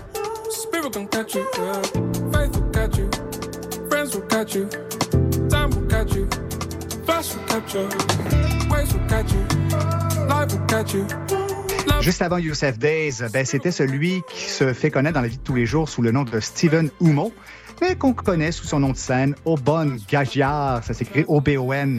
Spirit 0.50 1.08
catch 1.10 1.34
you. 1.34 1.44
Will 2.32 2.70
catch 2.72 2.98
you. 2.98 3.10
Friends 3.88 4.14
will 4.14 4.26
catch 4.28 4.54
you. 4.54 4.68
Time 5.48 5.70
will 5.70 5.86
catch 5.88 6.14
you. 6.14 6.28
Flash 7.04 7.34
will 7.34 7.44
capture. 7.46 7.88
Waves 8.70 8.94
will 8.94 9.08
catch 9.08 9.32
you. 9.32 9.44
Life 10.26 10.52
will 10.52 10.66
catch 10.66 10.94
you. 10.94 11.47
Juste 12.00 12.22
avant 12.22 12.38
Youssef 12.38 12.78
Days, 12.78 13.22
ben, 13.32 13.44
c'était 13.44 13.70
celui 13.70 14.22
qui 14.30 14.44
se 14.44 14.72
fait 14.72 14.90
connaître 14.90 15.14
dans 15.14 15.20
la 15.20 15.28
vie 15.28 15.36
de 15.38 15.42
tous 15.42 15.54
les 15.54 15.66
jours 15.66 15.88
sous 15.88 16.02
le 16.02 16.10
nom 16.10 16.22
de 16.22 16.40
Steven 16.40 16.90
Humo, 17.00 17.32
mais 17.80 17.96
qu'on 17.96 18.12
connaît 18.14 18.52
sous 18.52 18.64
son 18.66 18.80
nom 18.80 18.90
de 18.90 18.96
scène, 18.96 19.34
Obon 19.44 19.96
Gagiar. 20.08 20.82
Ça 20.84 20.94
s'écrit 20.94 21.24
O-B-O-N-G-J-A-Y-A-R. 21.28 21.98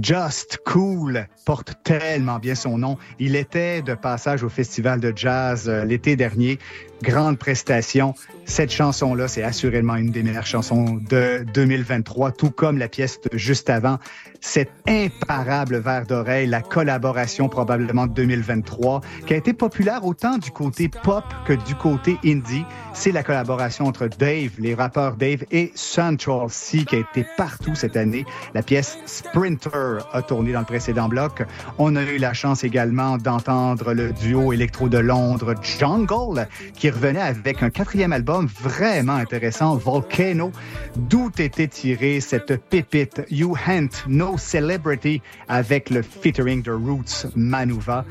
Just 0.00 0.58
Cool 0.64 1.28
porte 1.44 1.74
tellement 1.82 2.38
bien 2.38 2.54
son 2.54 2.78
nom. 2.78 2.96
Il 3.18 3.36
était 3.36 3.82
de 3.82 3.94
passage 3.94 4.42
au 4.42 4.48
Festival 4.48 5.00
de 5.00 5.12
jazz 5.14 5.68
euh, 5.68 5.84
l'été 5.84 6.16
dernier. 6.16 6.58
Grande 7.02 7.38
prestation. 7.38 8.14
Cette 8.46 8.70
chanson-là, 8.70 9.28
c'est 9.28 9.42
assurément 9.42 9.96
une 9.96 10.10
des 10.10 10.22
meilleures 10.22 10.46
chansons 10.46 11.00
de 11.10 11.44
2023, 11.52 12.32
tout 12.32 12.50
comme 12.50 12.78
la 12.78 12.88
pièce 12.88 13.20
de 13.20 13.36
juste 13.36 13.68
avant. 13.68 13.98
Cet 14.40 14.70
imparable 14.86 15.78
verre 15.78 16.06
d'oreille, 16.06 16.46
la 16.46 16.62
collaboration 16.62 17.48
probablement 17.48 18.06
de 18.06 18.12
2023, 18.12 19.00
qui 19.26 19.34
a 19.34 19.36
été 19.36 19.52
populaire 19.52 20.04
autant 20.04 20.38
du 20.38 20.50
côté 20.50 20.88
pop 20.88 21.24
que 21.46 21.52
du 21.52 21.74
côté 21.74 22.18
indie. 22.24 22.64
C'est 22.92 23.12
la 23.12 23.22
collaboration 23.22 23.86
entre 23.86 24.06
Dave, 24.06 24.52
les 24.58 24.74
rappeurs 24.74 25.16
Dave 25.16 25.44
et 25.50 25.72
Central 25.74 26.48
C, 26.48 26.84
qui 26.84 26.96
a 26.96 26.98
été 26.98 27.26
partout 27.36 27.74
cette 27.74 27.96
année. 27.96 28.24
La 28.54 28.62
pièce 28.62 28.98
Sprinter 29.06 30.06
a 30.12 30.22
tourné 30.22 30.52
dans 30.52 30.60
le 30.60 30.66
précédent 30.66 31.08
bloc. 31.08 31.33
On 31.78 31.96
a 31.96 32.02
eu 32.02 32.18
la 32.18 32.32
chance 32.32 32.64
également 32.64 33.18
d'entendre 33.18 33.92
le 33.92 34.12
duo 34.12 34.52
électro 34.52 34.88
de 34.88 34.98
Londres, 34.98 35.54
Jungle, 35.62 36.48
qui 36.74 36.90
revenait 36.90 37.20
avec 37.20 37.62
un 37.62 37.70
quatrième 37.70 38.12
album 38.12 38.46
vraiment 38.46 39.14
intéressant, 39.14 39.76
Volcano, 39.76 40.52
d'où 40.96 41.30
était 41.38 41.68
tirée 41.68 42.20
cette 42.20 42.56
pépite 42.68 43.22
You 43.30 43.56
Hant 43.66 43.88
No 44.08 44.36
Celebrity 44.38 45.22
avec 45.48 45.90
le 45.90 46.02
featuring 46.02 46.62
de 46.62 46.72
Roots 46.72 47.26
Manuva. 47.34 48.04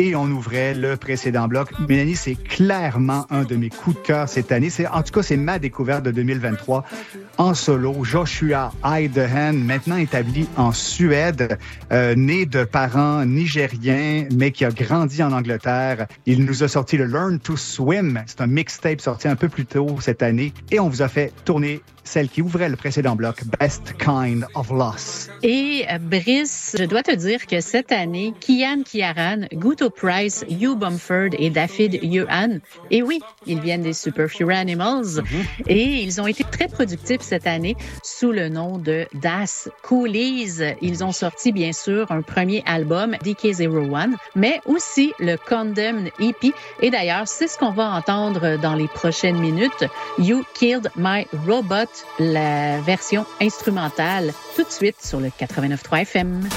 Et 0.00 0.14
on 0.14 0.26
ouvrait 0.26 0.74
le 0.74 0.96
précédent 0.96 1.48
bloc. 1.48 1.70
Mélanie, 1.88 2.14
c'est 2.14 2.36
clairement 2.36 3.26
un 3.30 3.42
de 3.42 3.56
mes 3.56 3.68
coups 3.68 3.96
de 3.96 4.02
cœur 4.02 4.28
cette 4.28 4.52
année. 4.52 4.70
C'est, 4.70 4.86
en 4.86 5.02
tout 5.02 5.12
cas, 5.12 5.22
c'est 5.24 5.36
ma 5.36 5.58
découverte 5.58 6.04
de 6.04 6.12
2023 6.12 6.84
en 7.36 7.52
solo. 7.54 8.04
Joshua 8.04 8.72
Heidehan, 8.84 9.54
maintenant 9.54 9.96
établi 9.96 10.48
en 10.56 10.70
Suède, 10.70 11.58
euh, 11.90 12.14
né 12.14 12.46
de 12.46 12.62
parents 12.62 13.24
nigériens, 13.24 14.26
mais 14.32 14.52
qui 14.52 14.64
a 14.64 14.70
grandi 14.70 15.20
en 15.20 15.32
Angleterre. 15.32 16.06
Il 16.26 16.44
nous 16.44 16.62
a 16.62 16.68
sorti 16.68 16.96
le 16.96 17.06
Learn 17.06 17.40
to 17.40 17.56
Swim. 17.56 18.22
C'est 18.26 18.40
un 18.40 18.46
mixtape 18.46 19.00
sorti 19.00 19.26
un 19.26 19.36
peu 19.36 19.48
plus 19.48 19.66
tôt 19.66 19.98
cette 20.00 20.22
année. 20.22 20.52
Et 20.70 20.78
on 20.78 20.88
vous 20.88 21.02
a 21.02 21.08
fait 21.08 21.32
tourner 21.44 21.82
celle 22.08 22.28
qui 22.28 22.40
ouvrait 22.40 22.68
le 22.68 22.76
précédent 22.76 23.16
bloc, 23.16 23.42
Best 23.60 23.94
Kind 23.98 24.46
of 24.54 24.70
Loss. 24.70 25.28
Et 25.42 25.84
euh, 25.90 25.98
Brice, 25.98 26.74
je 26.78 26.84
dois 26.84 27.02
te 27.02 27.14
dire 27.14 27.46
que 27.46 27.60
cette 27.60 27.92
année, 27.92 28.32
Kian 28.40 28.82
Kiaran, 28.82 29.42
Price, 29.90 30.44
Hugh 30.48 30.76
Bumford 30.76 31.30
et 31.38 31.50
David 31.50 31.98
Yuan, 32.02 32.60
et 32.90 33.02
oui, 33.02 33.20
ils 33.46 33.60
viennent 33.60 33.82
des 33.82 33.92
Superfure 33.92 34.50
Animals, 34.50 35.22
et 35.66 35.82
ils 35.82 36.20
ont 36.20 36.26
été 36.26 36.44
très 36.44 36.68
productifs 36.68 37.22
cette 37.22 37.46
année 37.46 37.76
sous 38.02 38.32
le 38.32 38.48
nom 38.48 38.78
de 38.78 39.06
Das 39.14 39.68
Coolies. 39.82 40.60
Ils 40.82 41.04
ont 41.04 41.12
sorti, 41.12 41.52
bien 41.52 41.72
sûr, 41.72 42.10
un 42.10 42.22
premier 42.22 42.62
album, 42.66 43.14
DK01, 43.24 44.12
mais 44.34 44.60
aussi 44.66 45.12
le 45.18 45.36
Condemned 45.36 46.10
EP. 46.20 46.52
Et 46.80 46.90
d'ailleurs, 46.90 47.26
c'est 47.26 47.48
ce 47.48 47.58
qu'on 47.58 47.70
va 47.70 47.90
entendre 47.90 48.56
dans 48.58 48.74
les 48.74 48.88
prochaines 48.88 49.38
minutes. 49.38 49.84
You 50.18 50.44
Killed 50.54 50.90
My 50.96 51.26
Robot, 51.46 51.90
la 52.18 52.80
version 52.80 53.26
instrumentale, 53.40 54.32
tout 54.56 54.64
de 54.64 54.70
suite 54.70 54.96
sur 55.02 55.20
le 55.20 55.28
89.3 55.28 56.02
FM. 56.02 56.48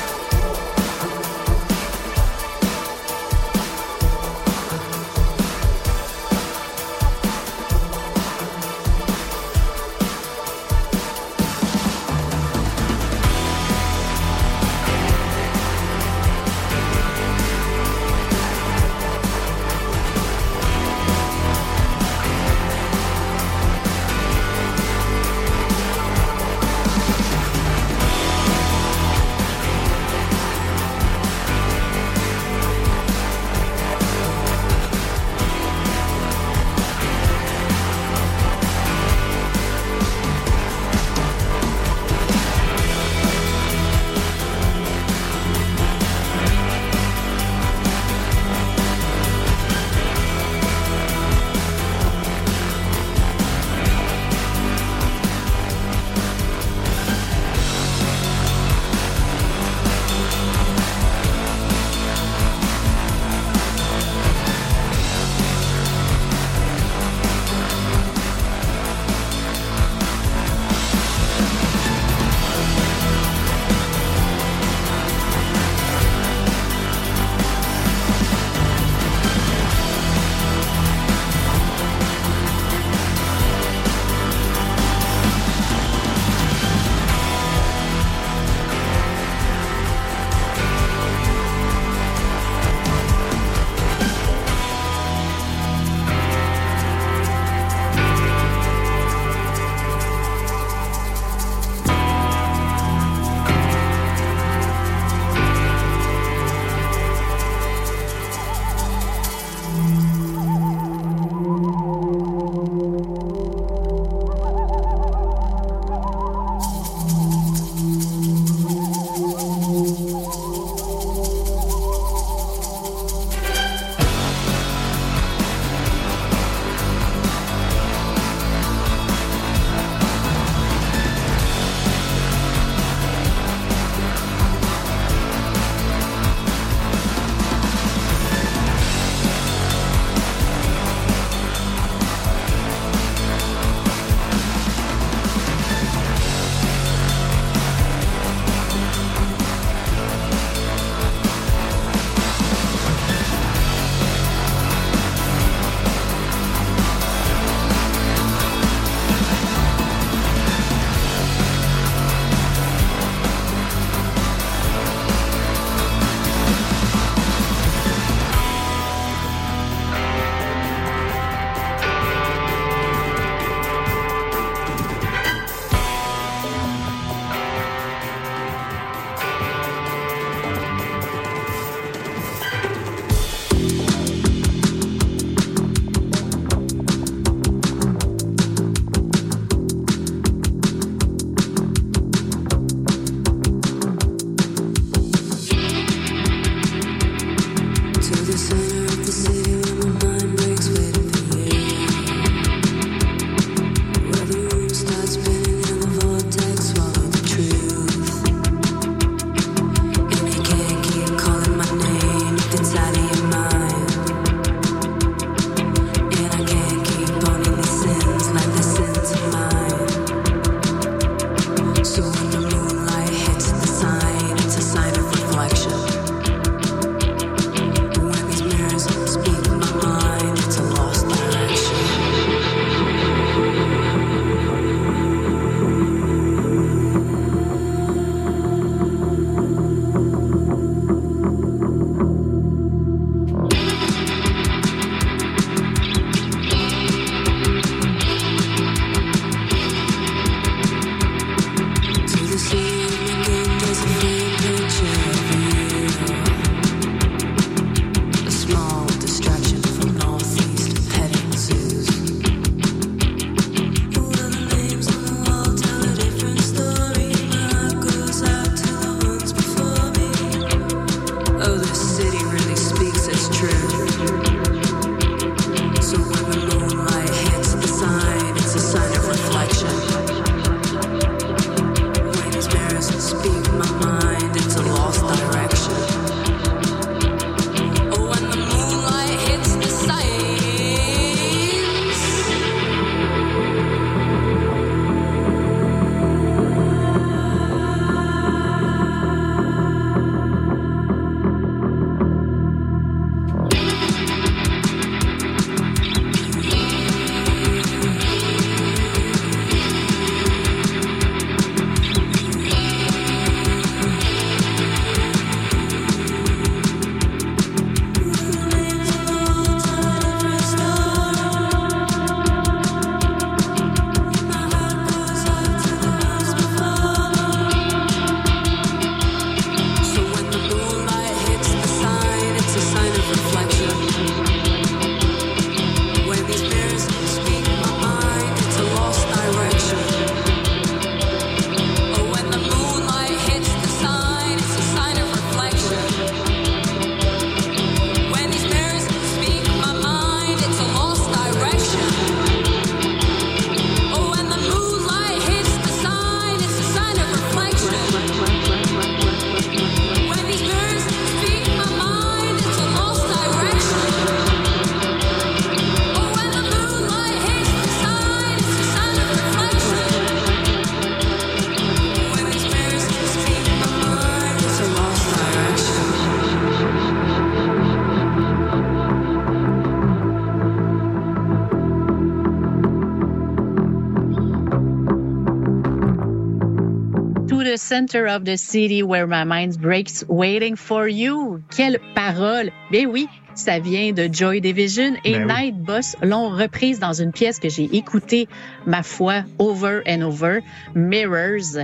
Center 387.72 388.06
of 388.06 388.26
the 388.26 388.36
city 388.36 388.84
where 388.84 389.08
my 389.08 389.24
mind 389.24 389.58
breaks 389.58 390.04
waiting 390.06 390.58
for 390.58 390.86
you. 390.86 391.42
Quelle 391.56 391.78
parole! 391.96 392.52
Ben 392.70 392.88
oui, 392.88 393.08
ça 393.34 393.60
vient 393.60 393.94
de 393.94 394.10
Joy 394.12 394.42
Division 394.42 394.96
et 395.06 395.14
Ben 395.14 395.26
oui. 395.26 395.34
Night 395.34 395.58
Boss 395.58 395.96
l'ont 396.02 396.30
reprise 396.30 396.80
dans 396.80 396.92
une 396.92 397.14
pièce 397.14 397.40
que 397.40 397.48
j'ai 397.48 397.70
écoutée, 397.74 398.28
ma 398.66 398.84
foi, 398.84 399.24
over 399.40 399.82
and 399.88 400.02
over, 400.02 400.42
Mirrors. 400.76 401.56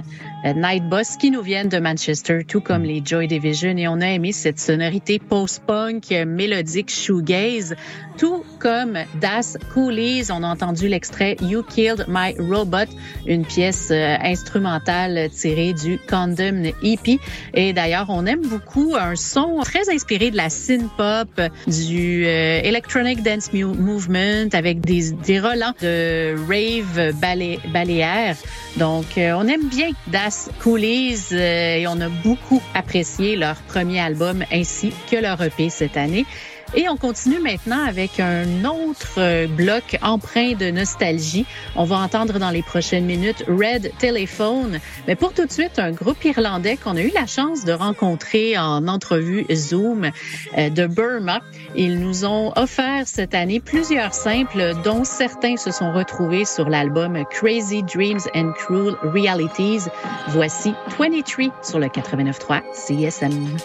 Euh, 0.46 0.54
Night 0.54 0.88
Boss 0.88 1.18
qui 1.18 1.30
nous 1.30 1.42
viennent 1.42 1.68
de 1.68 1.80
Manchester, 1.80 2.46
tout 2.48 2.62
comme 2.62 2.84
les 2.84 3.02
Joy 3.04 3.28
Division 3.28 3.76
et 3.76 3.88
on 3.90 4.00
a 4.00 4.08
aimé 4.08 4.32
cette 4.32 4.60
sonorité 4.60 5.20
post-punk, 5.20 6.10
mélodique, 6.26 6.90
shoegaze, 6.90 7.76
tout 8.18 8.46
comme 8.60 8.98
Das 9.20 9.58
Coolies. 9.74 10.32
On 10.32 10.44
a 10.44 10.48
entendu 10.48 10.88
l'extrait 10.88 11.36
You 11.42 11.64
Killed 11.64 12.06
My 12.08 12.34
Robot, 12.40 12.88
une 13.28 13.46
pièce 13.46 13.90
euh, 13.92 14.16
instrumentale 14.22 15.30
tirée 15.30 15.74
du 15.74 16.00
Condemn 16.10 16.66
EP. 16.84 17.20
Et 17.54 17.74
d'ailleurs, 17.74 18.08
on 18.10 18.26
aime 18.26 18.42
beaucoup 18.42 18.96
un 19.00 19.16
son 19.16 19.60
très 19.64 19.90
inspiré 19.94 20.32
de 20.32 20.38
la 20.38 20.50
synth-pop, 20.50 21.42
du 21.68 22.26
euh, 22.26 22.62
electronic 22.64 23.22
dance 23.24 23.52
movement 23.54 24.50
avec 24.54 24.82
des, 24.82 25.12
des 25.12 25.40
relents 25.40 25.74
de 25.82 26.36
rave 26.48 27.14
balai, 27.20 27.60
baléaire. 27.72 28.36
Donc, 28.78 29.18
euh, 29.18 29.34
on 29.36 29.48
aime 29.48 29.68
bien 29.68 29.90
Das 30.08 30.50
Coolies 30.60 31.32
euh, 31.32 31.78
et 31.78 31.88
on 31.88 32.00
a 32.00 32.10
beaucoup 32.10 32.62
apprécié 32.74 33.36
leur 33.36 33.56
premier 33.56 34.00
album 34.00 34.44
ainsi 34.52 34.94
que 35.10 35.16
leur 35.16 35.42
EP 35.42 35.70
cette 35.70 35.98
année. 35.98 36.26
Et 36.76 36.90
on 36.90 36.98
continue 36.98 37.40
maintenant 37.40 37.84
avec 37.84 38.20
un 38.20 38.66
autre 38.66 39.20
euh, 39.20 39.48
bloc 39.48 39.98
empreint 40.02 40.54
de 40.54 40.70
nostalgie. 40.70 41.46
On 41.76 41.86
va 41.86 41.98
entendre 41.98 42.40
dans 42.40 42.50
les 42.50 42.62
prochaines 42.62 43.06
minutes 43.06 43.44
Red 43.48 43.92
Telephone. 44.00 44.80
Mais 45.08 45.16
pour 45.16 45.34
tout 45.34 45.46
de 45.46 45.52
suite, 45.52 45.80
un 45.80 45.92
groupe 45.92 46.24
irlandais 46.26 46.78
qu'on 46.78 46.98
a 46.98 47.02
eu 47.02 47.12
la 47.16 47.26
chance 47.26 47.64
de 47.64 47.72
rencontrer 47.72 48.58
en 48.58 48.88
entrevue 48.88 49.46
Zoom 49.54 50.12
euh, 50.58 50.70
de 50.70 50.88
Burma. 50.88 51.40
Ils 51.76 52.00
nous 52.00 52.26
ont 52.26 52.52
offert 52.56 53.04
cette 53.08 53.34
année 53.34 53.60
plusieurs 53.60 54.14
simples, 54.14 54.74
dont 54.84 55.04
certains 55.04 55.58
se 55.58 55.72
sont 55.72 55.94
retrouvés 55.94 56.46
sur 56.46 56.70
l'album 56.70 57.24
Crazy 57.32 57.84
Dreams 57.84 58.22
and 58.36 58.52
Cruel 58.58 58.96
Realities. 59.04 59.90
Voici 60.30 60.74
23 61.00 61.64
sur 61.64 61.80
le 61.80 61.88
89.3 61.88 62.62
CSM. 62.74 63.58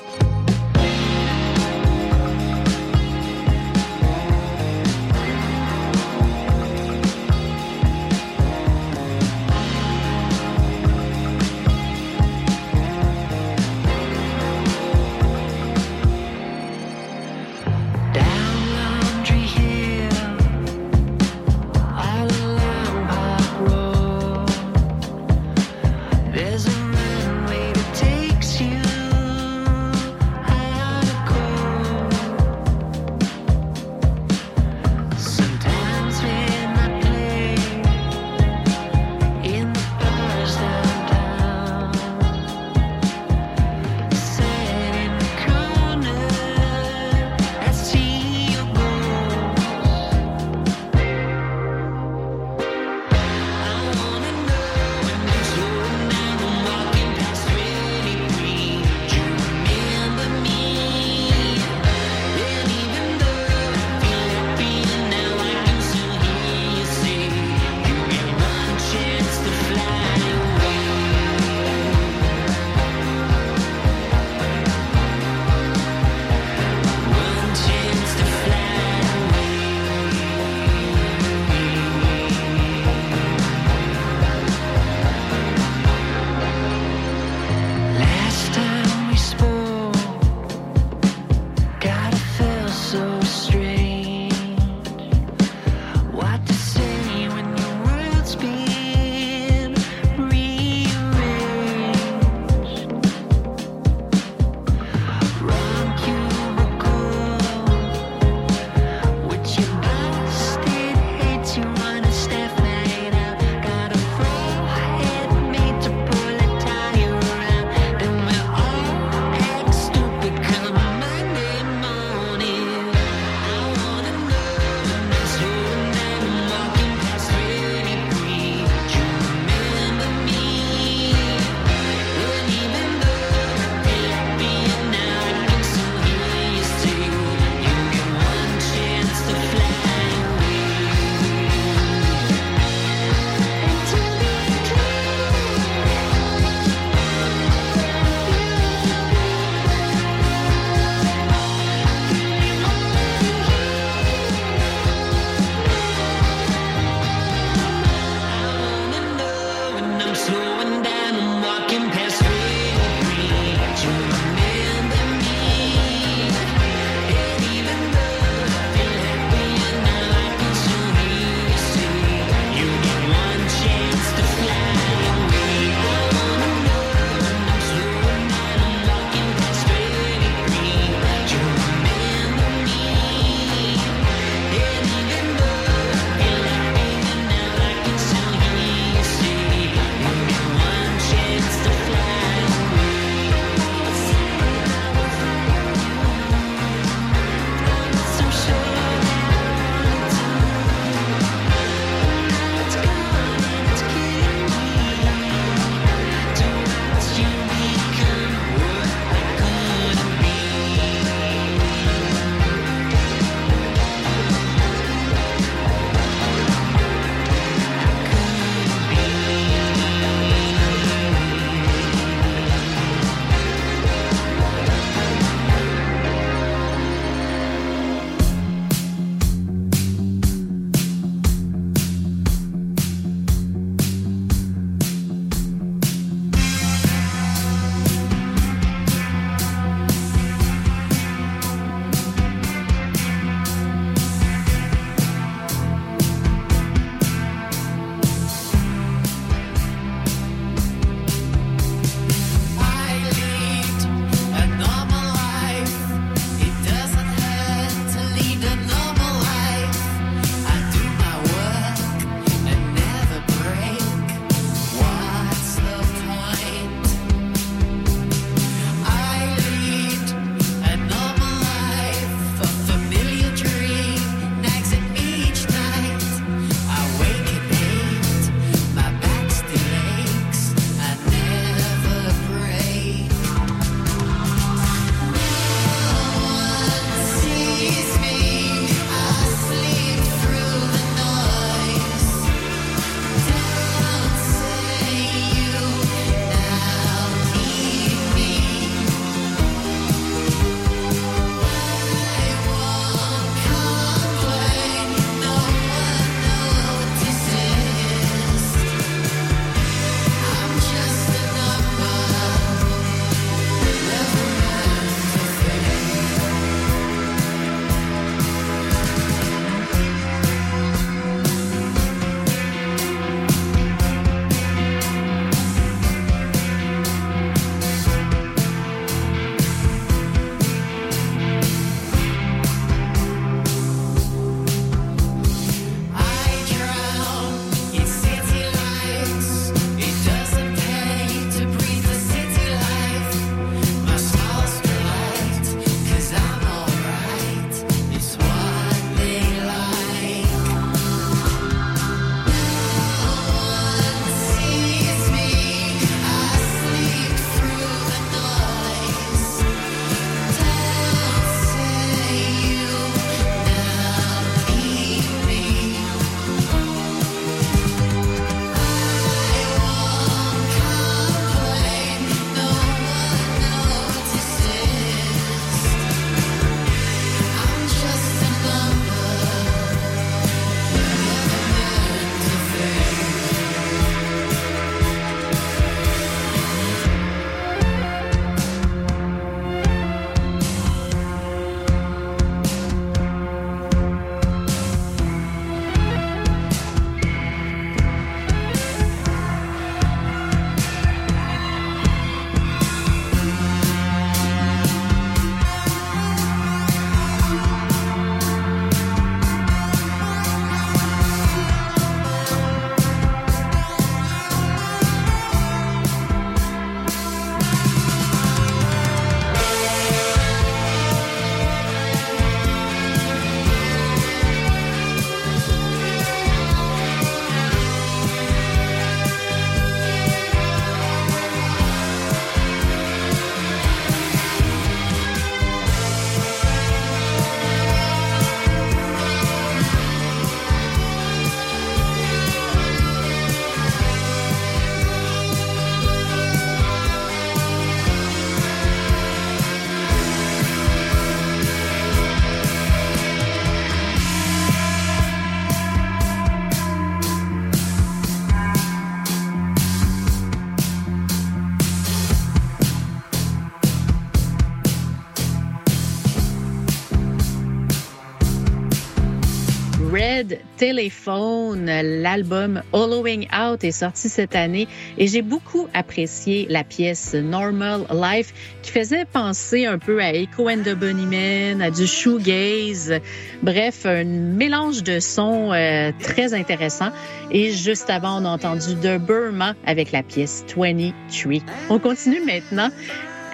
Red 469.93 470.41
Telephone. 470.57 471.67
L'album 471.67 472.63
Hollowing 472.73 473.29
Out 473.31 473.63
est 473.63 473.73
sorti 473.73 474.09
cette 474.09 474.35
année 474.35 474.67
et 474.97 475.07
j'ai 475.07 475.21
beaucoup 475.21 475.69
apprécié 475.75 476.47
la 476.49 476.65
pièce 476.65 477.15
Normal 477.15 477.83
Life 477.93 478.33
qui 478.63 478.71
faisait 478.71 479.05
penser 479.05 479.67
un 479.67 479.79
peu 479.79 480.01
à 480.01 480.15
Echo 480.15 480.49
and 480.49 480.63
the 480.65 480.75
Bunnymen, 480.75 481.61
à 481.61 481.71
du 481.71 481.87
shoegaze. 481.87 483.01
Bref, 483.43 483.85
un 483.85 484.05
mélange 484.05 484.83
de 484.83 484.99
sons 484.99 485.53
euh, 485.53 485.93
très 486.01 486.33
intéressant. 486.33 486.91
Et 487.31 487.53
juste 487.53 487.91
avant, 487.91 488.23
on 488.23 488.25
a 488.25 488.31
entendu 488.31 488.75
The 488.77 488.99
Burma 488.99 489.55
avec 489.67 489.93
la 489.93 490.03
pièce 490.03 490.45
23. 490.57 491.41
On 491.69 491.79
continue 491.79 492.25
maintenant 492.25 492.71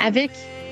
avec 0.00 0.30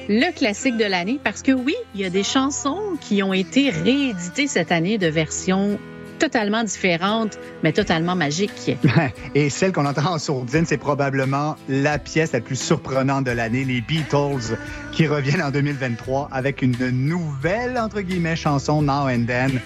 le 0.09 0.33
classique 0.33 0.77
de 0.77 0.85
l'année 0.85 1.19
parce 1.23 1.43
que 1.43 1.53
oui, 1.53 1.75
il 1.95 2.01
y 2.01 2.05
a 2.05 2.11
des 2.11 2.23
chansons 2.23 2.97
qui 3.01 3.23
ont 3.23 3.33
été 3.33 3.71
rééditées 3.71 4.47
cette 4.47 4.73
année 4.73 4.99
de 4.99 5.07
versions 5.07 5.79
totalement 6.19 6.65
différentes, 6.65 7.39
mais 7.63 7.73
totalement 7.73 8.17
magiques. 8.17 8.77
Et 9.35 9.51
celle 9.51 9.73
qu'on 9.73 9.85
entend 9.85 10.15
en 10.15 10.19
sourdine, 10.19 10.65
c'est 10.67 10.79
probablement 10.79 11.57
la 11.69 11.99
pièce 11.99 12.33
la 12.33 12.41
plus 12.41 12.57
surprenante 12.57 13.25
de 13.25 13.33
l'année, 13.33 13.65
les 13.65 13.83
Beatles, 13.83 14.57
qui 14.93 15.07
reviennent 15.07 15.43
en 15.43 15.51
2023 15.51 16.31
avec 16.33 16.63
une 16.63 16.91
nouvelle, 16.91 17.79
entre 17.79 18.01
guillemets, 18.01 18.37
chanson, 18.37 18.83
Now 18.83 19.09
and 19.09 19.25
Then. 19.27 19.61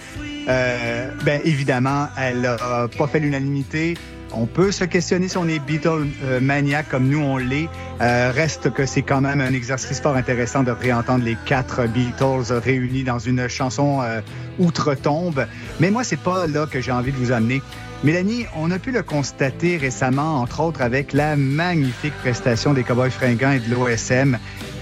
Euh, 0.48 1.10
ben, 1.24 1.40
évidemment, 1.44 2.08
elle 2.18 2.40
n'a 2.40 2.88
pas 2.98 3.06
fait 3.06 3.20
l'unanimité. 3.20 3.94
On 4.32 4.46
peut 4.46 4.70
se 4.70 4.84
questionner 4.84 5.28
si 5.28 5.36
on 5.36 5.48
est 5.48 5.58
Beatle 5.58 6.06
euh, 6.24 6.40
maniaque 6.40 6.88
comme 6.88 7.08
nous 7.08 7.20
on 7.20 7.36
l'est. 7.36 7.68
Euh, 8.00 8.30
reste 8.34 8.72
que 8.72 8.86
c'est 8.86 9.02
quand 9.02 9.20
même 9.20 9.40
un 9.40 9.52
exercice 9.52 10.00
fort 10.00 10.16
intéressant 10.16 10.62
de 10.62 10.70
réentendre 10.70 11.24
les 11.24 11.36
quatre 11.46 11.86
Beatles 11.86 12.52
réunis 12.52 13.04
dans 13.04 13.18
une 13.18 13.48
chanson 13.48 14.00
euh, 14.02 14.20
outre-tombe. 14.58 15.46
Mais 15.80 15.90
moi, 15.90 16.04
c'est 16.04 16.20
pas 16.20 16.46
là 16.46 16.66
que 16.66 16.80
j'ai 16.80 16.92
envie 16.92 17.12
de 17.12 17.16
vous 17.16 17.32
amener. 17.32 17.62
Mélanie, 18.04 18.46
on 18.56 18.70
a 18.70 18.78
pu 18.78 18.92
le 18.92 19.02
constater 19.02 19.76
récemment, 19.76 20.40
entre 20.40 20.60
autres 20.60 20.80
avec 20.80 21.12
la 21.12 21.36
magnifique 21.36 22.14
prestation 22.22 22.72
des 22.72 22.82
Cowboys 22.82 23.10
fringants 23.10 23.52
et 23.52 23.60
de 23.60 23.70
l'OSM. 23.74 24.38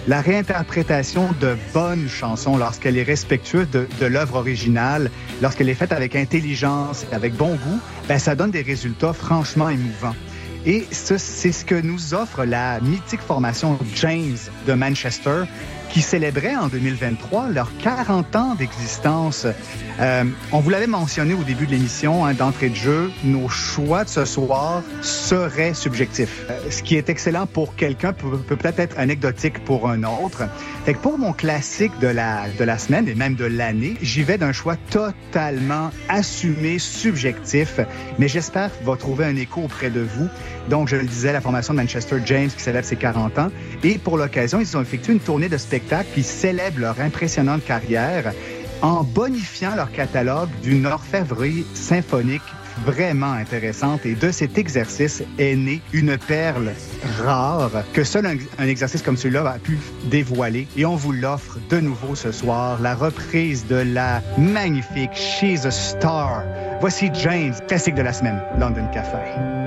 La 0.09 0.23
réinterprétation 0.23 1.29
de 1.39 1.55
bonnes 1.75 2.09
chansons 2.09 2.57
lorsqu'elle 2.57 2.97
est 2.97 3.03
respectueuse 3.03 3.69
de, 3.71 4.07
l'œuvre 4.07 4.37
originale, 4.37 5.11
lorsqu'elle 5.43 5.69
est 5.69 5.75
faite 5.75 5.93
avec 5.93 6.17
intelligence, 6.17 7.05
avec 7.13 7.35
bon 7.37 7.51
goût, 7.57 7.79
ben, 8.09 8.19
ça 8.19 8.35
donne 8.35 8.51
des 8.51 8.63
résultats 8.63 9.13
franchement 9.13 9.69
émouvants. 9.69 10.17
Et 10.65 10.87
ce- 10.93 11.19
c'est 11.19 11.53
ce 11.53 11.65
que 11.67 11.75
nous 11.75 12.15
offre 12.15 12.45
la 12.47 12.81
mythique 12.81 13.21
formation 13.21 13.79
James 13.97 14.39
de 14.67 14.73
Manchester, 14.73 15.43
qui 15.91 16.03
célébrait 16.03 16.57
en 16.57 16.69
2023 16.69 17.49
leurs 17.49 17.71
40 17.79 18.37
ans 18.37 18.55
d'existence. 18.55 19.47
Euh, 20.01 20.25
on 20.53 20.61
vous 20.61 20.71
l'avait 20.71 20.87
mentionné 20.87 21.35
au 21.35 21.43
début 21.43 21.67
de 21.67 21.73
l'émission, 21.73 22.25
hein, 22.25 22.35
d'entrée 22.35 22.69
de 22.69 22.77
jeu, 22.77 23.11
nos 23.25 23.49
choix 23.49 24.05
de 24.05 24.09
ce 24.09 24.25
soir 24.25 24.83
seraient 25.03 25.75
subjectifs. 25.75 26.45
Euh, 26.51 26.71
ce 26.71 26.83
qui 26.83 26.97
est 26.97 27.09
excellent 27.09 27.47
pour 27.47 27.77
quelqu'un 27.77 28.13
peut 28.13 28.39
peut 28.39 28.57
peut-être 28.57 28.81
être 28.81 28.99
anecdotique 28.99 29.65
pour 29.65 29.89
un 29.89 30.05
autre. 30.05 30.45
Fait 30.85 30.95
que 30.95 30.99
pour 30.99 31.19
mon 31.19 31.33
classique 31.33 31.99
de 32.01 32.09
la, 32.09 32.49
de 32.59 32.65
la 32.65 32.79
semaine 32.79 33.09
et 33.09 33.15
même 33.15 33.35
de 33.35 33.45
l'année, 33.45 33.95
j'y 34.03 34.23
vais 34.23 34.39
d'un 34.39 34.53
choix 34.53 34.77
totalement 34.91 35.91
assumé, 36.09 36.79
subjectif, 36.79 37.81
mais 38.19 38.29
j'espère 38.29 38.71
va 38.85 38.97
trouver 38.97 39.25
un 39.25 39.37
écho 39.37 39.63
auprès 39.63 39.91
de 39.91 40.01
vous. 40.01 40.29
Donc, 40.69 40.89
je 40.89 40.97
le 40.97 41.05
disais, 41.05 41.33
la 41.33 41.41
formation 41.41 41.75
de 41.75 41.79
Manchester 41.79 42.17
James 42.25 42.49
qui 42.49 42.63
célèbre 42.63 42.87
ses 42.87 42.97
40 42.97 43.39
ans. 43.39 43.51
Et 43.83 43.99
pour 43.99 44.17
l'occasion, 44.19 44.61
ils 44.61 44.77
ont 44.77 44.83
effectué 44.83 45.13
une 45.13 45.21
tournée 45.21 45.49
de 45.49 45.57
spectacles 45.57 46.09
qui 46.15 46.23
célèbre 46.23 46.81
leur 46.81 47.01
impressionnante 47.01 47.65
carrière 47.65 48.33
en 48.83 49.03
bonifiant 49.03 49.75
leur 49.75 49.91
catalogue 49.91 50.51
d'une 50.63 50.87
orfèvrerie 50.87 51.67
symphonique 51.75 52.43
vraiment 52.85 53.33
intéressante. 53.33 54.07
Et 54.07 54.15
de 54.15 54.31
cet 54.31 54.59
exercice 54.59 55.23
est 55.39 55.57
née 55.57 55.83
une 55.93 56.17
perle 56.17 56.73
rare 57.23 57.71
que 57.93 58.05
seul 58.05 58.27
un, 58.27 58.37
un 58.59 58.67
exercice 58.67 59.03
comme 59.03 59.17
celui-là 59.17 59.49
a 59.49 59.59
pu 59.59 59.79
dévoiler. 60.05 60.69
Et 60.77 60.85
on 60.85 60.97
vous 60.97 61.13
l'offre 61.13 61.59
de 61.71 61.81
nouveau 61.81 62.15
ce 62.15 62.33
soir, 62.33 62.81
la 62.81 62.95
reprise 62.95 63.67
de 63.67 63.77
la 63.77 64.23
magnifique 64.37 65.15
She's 65.15 65.65
a 65.67 65.71
Star. 65.71 66.45
Voici 66.81 67.11
James, 67.15 67.55
classique 67.67 67.97
de 67.97 68.03
la 68.03 68.13
semaine, 68.13 68.41
London 68.59 68.87
Café. 68.93 69.58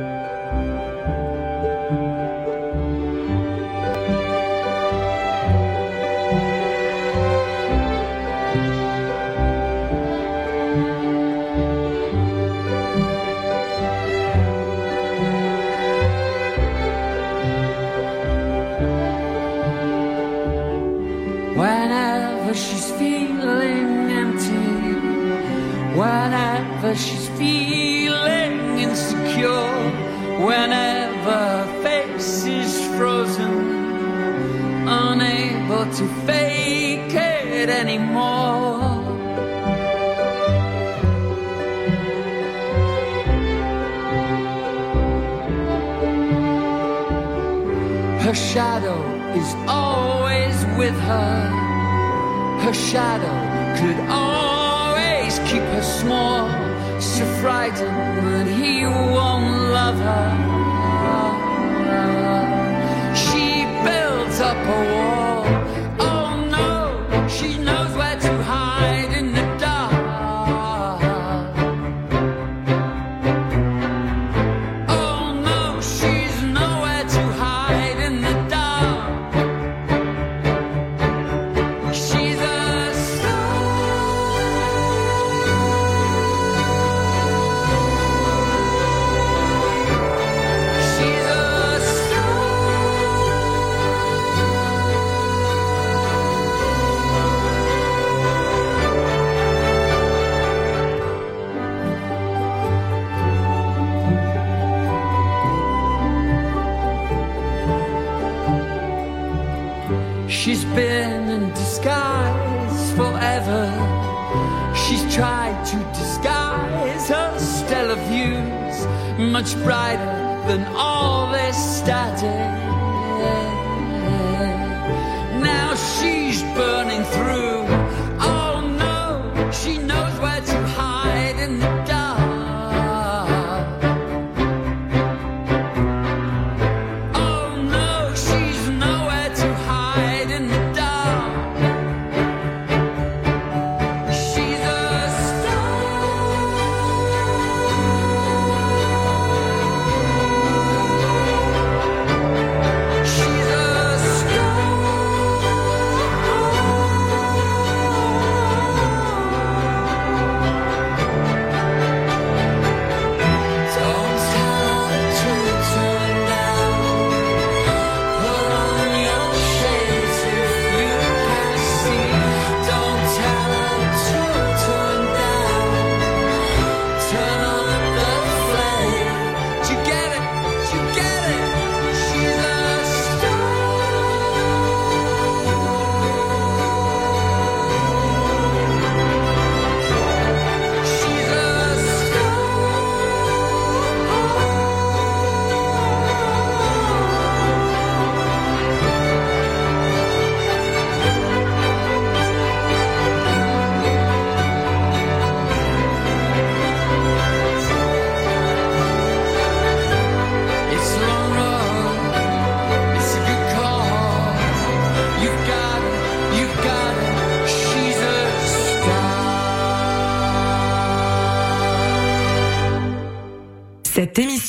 Whenever 26.81 26.99
she's 26.99 27.29
feeling 27.37 28.79
insecure, 28.79 29.91
whenever 30.43 31.31
her 31.31 31.83
face 31.83 32.45
is 32.45 32.83
frozen, 32.97 33.53
unable 34.87 35.85
to 35.93 36.07
fake 36.25 37.13
it 37.13 37.69
anymore. 37.69 38.79
Her 48.21 48.33
shadow 48.33 48.99
is 49.35 49.53
always 49.67 50.65
with 50.79 50.97
her. 50.99 51.49
Her 52.63 52.73
shadow 52.73 53.37
could 53.79 53.99
always 54.09 55.37
keep 55.49 55.61
her 55.61 55.83
small, 55.83 56.60
so 57.01 57.25
frightened 57.41 58.27
that 58.27 58.47
he 58.47 58.85
won't 58.85 59.71
love 59.71 59.97
her. 59.97 60.60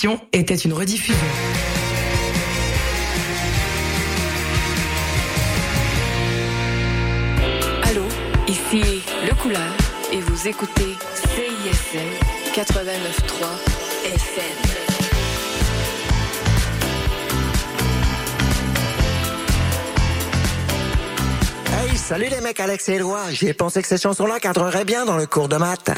Émission 0.05 0.20
était 0.32 0.57
une 0.57 0.72
rediffusion. 0.72 1.14
Allô, 7.84 8.03
ici 8.48 8.82
Le 9.26 9.34
Couleur 9.40 9.61
et 10.12 10.20
vous 10.20 10.48
écoutez 10.48 10.96
CISM 11.14 12.00
89.3 12.55 12.64
FM. 14.14 14.44
Hey, 21.74 21.96
salut 21.96 22.26
les 22.28 22.40
mecs 22.40 22.59
Alex 22.59 22.88
et 22.88 22.94
Éloi. 22.94 23.30
J'y 23.30 23.48
ai 23.48 23.55
pensé 23.55 23.82
que 23.82 23.88
ces 23.88 23.98
chansons-là 23.98 24.40
cadreraient 24.40 24.84
bien 24.84 25.05
dans 25.05 25.16
le 25.16 25.26
cours 25.26 25.48
de 25.48 25.57
maths. 25.57 25.90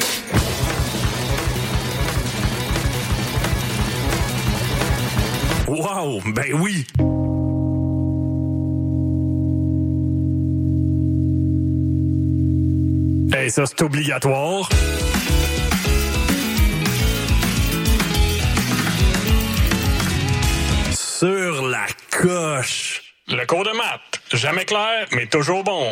Ben 6.05 6.53
oui. 6.53 6.85
Hey, 13.33 13.49
ça 13.49 13.65
c'est 13.65 13.81
obligatoire. 13.81 14.69
Sur 20.93 21.67
la 21.67 21.85
coche. 22.11 23.01
Le 23.27 23.43
cours 23.47 23.63
de 23.63 23.71
maths, 23.71 24.21
jamais 24.31 24.65
clair, 24.65 25.07
mais 25.11 25.25
toujours 25.25 25.63
bon. 25.63 25.91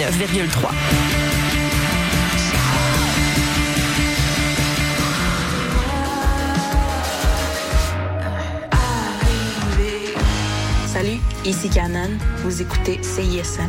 89,3. 0.00 0.70
Salut, 10.86 11.20
ici 11.44 11.68
Canon. 11.68 12.08
Vous 12.42 12.62
écoutez 12.62 12.98
CISM. 13.02 13.68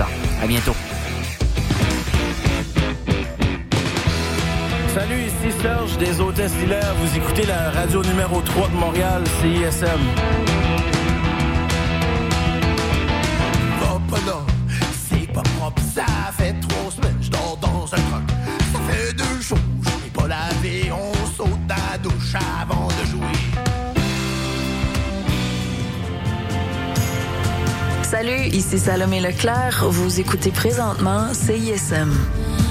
Benstar. 0.00 0.08
À 0.42 0.46
bientôt. 0.46 0.74
Salut, 4.94 5.22
ici 5.22 5.54
Serge 5.60 5.98
des 5.98 6.20
Hôtesses 6.20 6.54
Hilaire. 6.62 6.94
Vous 7.00 7.16
écoutez 7.16 7.46
la 7.46 7.70
radio 7.70 8.02
numéro 8.02 8.40
3 8.40 8.68
de 8.68 8.74
Montréal, 8.74 9.22
CISM. 9.40 10.59
Salut, 28.40 28.56
ici 28.56 28.78
Salomé 28.78 29.20
Leclerc. 29.20 29.84
Vous 29.90 30.18
écoutez 30.18 30.50
présentement 30.50 31.34
CISM. 31.34 32.10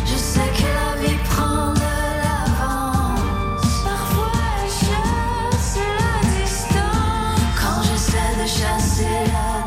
Je 0.05 0.15
sais 0.15 0.39
que 0.39 0.63
la 0.63 1.07
vie 1.07 1.15
prend 1.25 1.73
de 1.73 1.79
l'avance. 2.23 3.83
Parfois 3.83 4.31
elle 4.63 4.71
chasse 4.71 5.77
la 5.99 6.41
distance. 6.41 7.41
Quand 7.61 7.83
j'essaie 7.83 8.35
de 8.41 8.47
chasser 8.47 9.13
la 9.27 9.65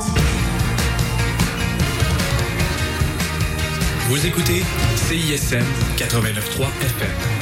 Vous 4.09 4.27
écoutez 4.27 4.65
CISM 4.97 5.65
89.3 5.99 6.67
FM. 6.81 7.42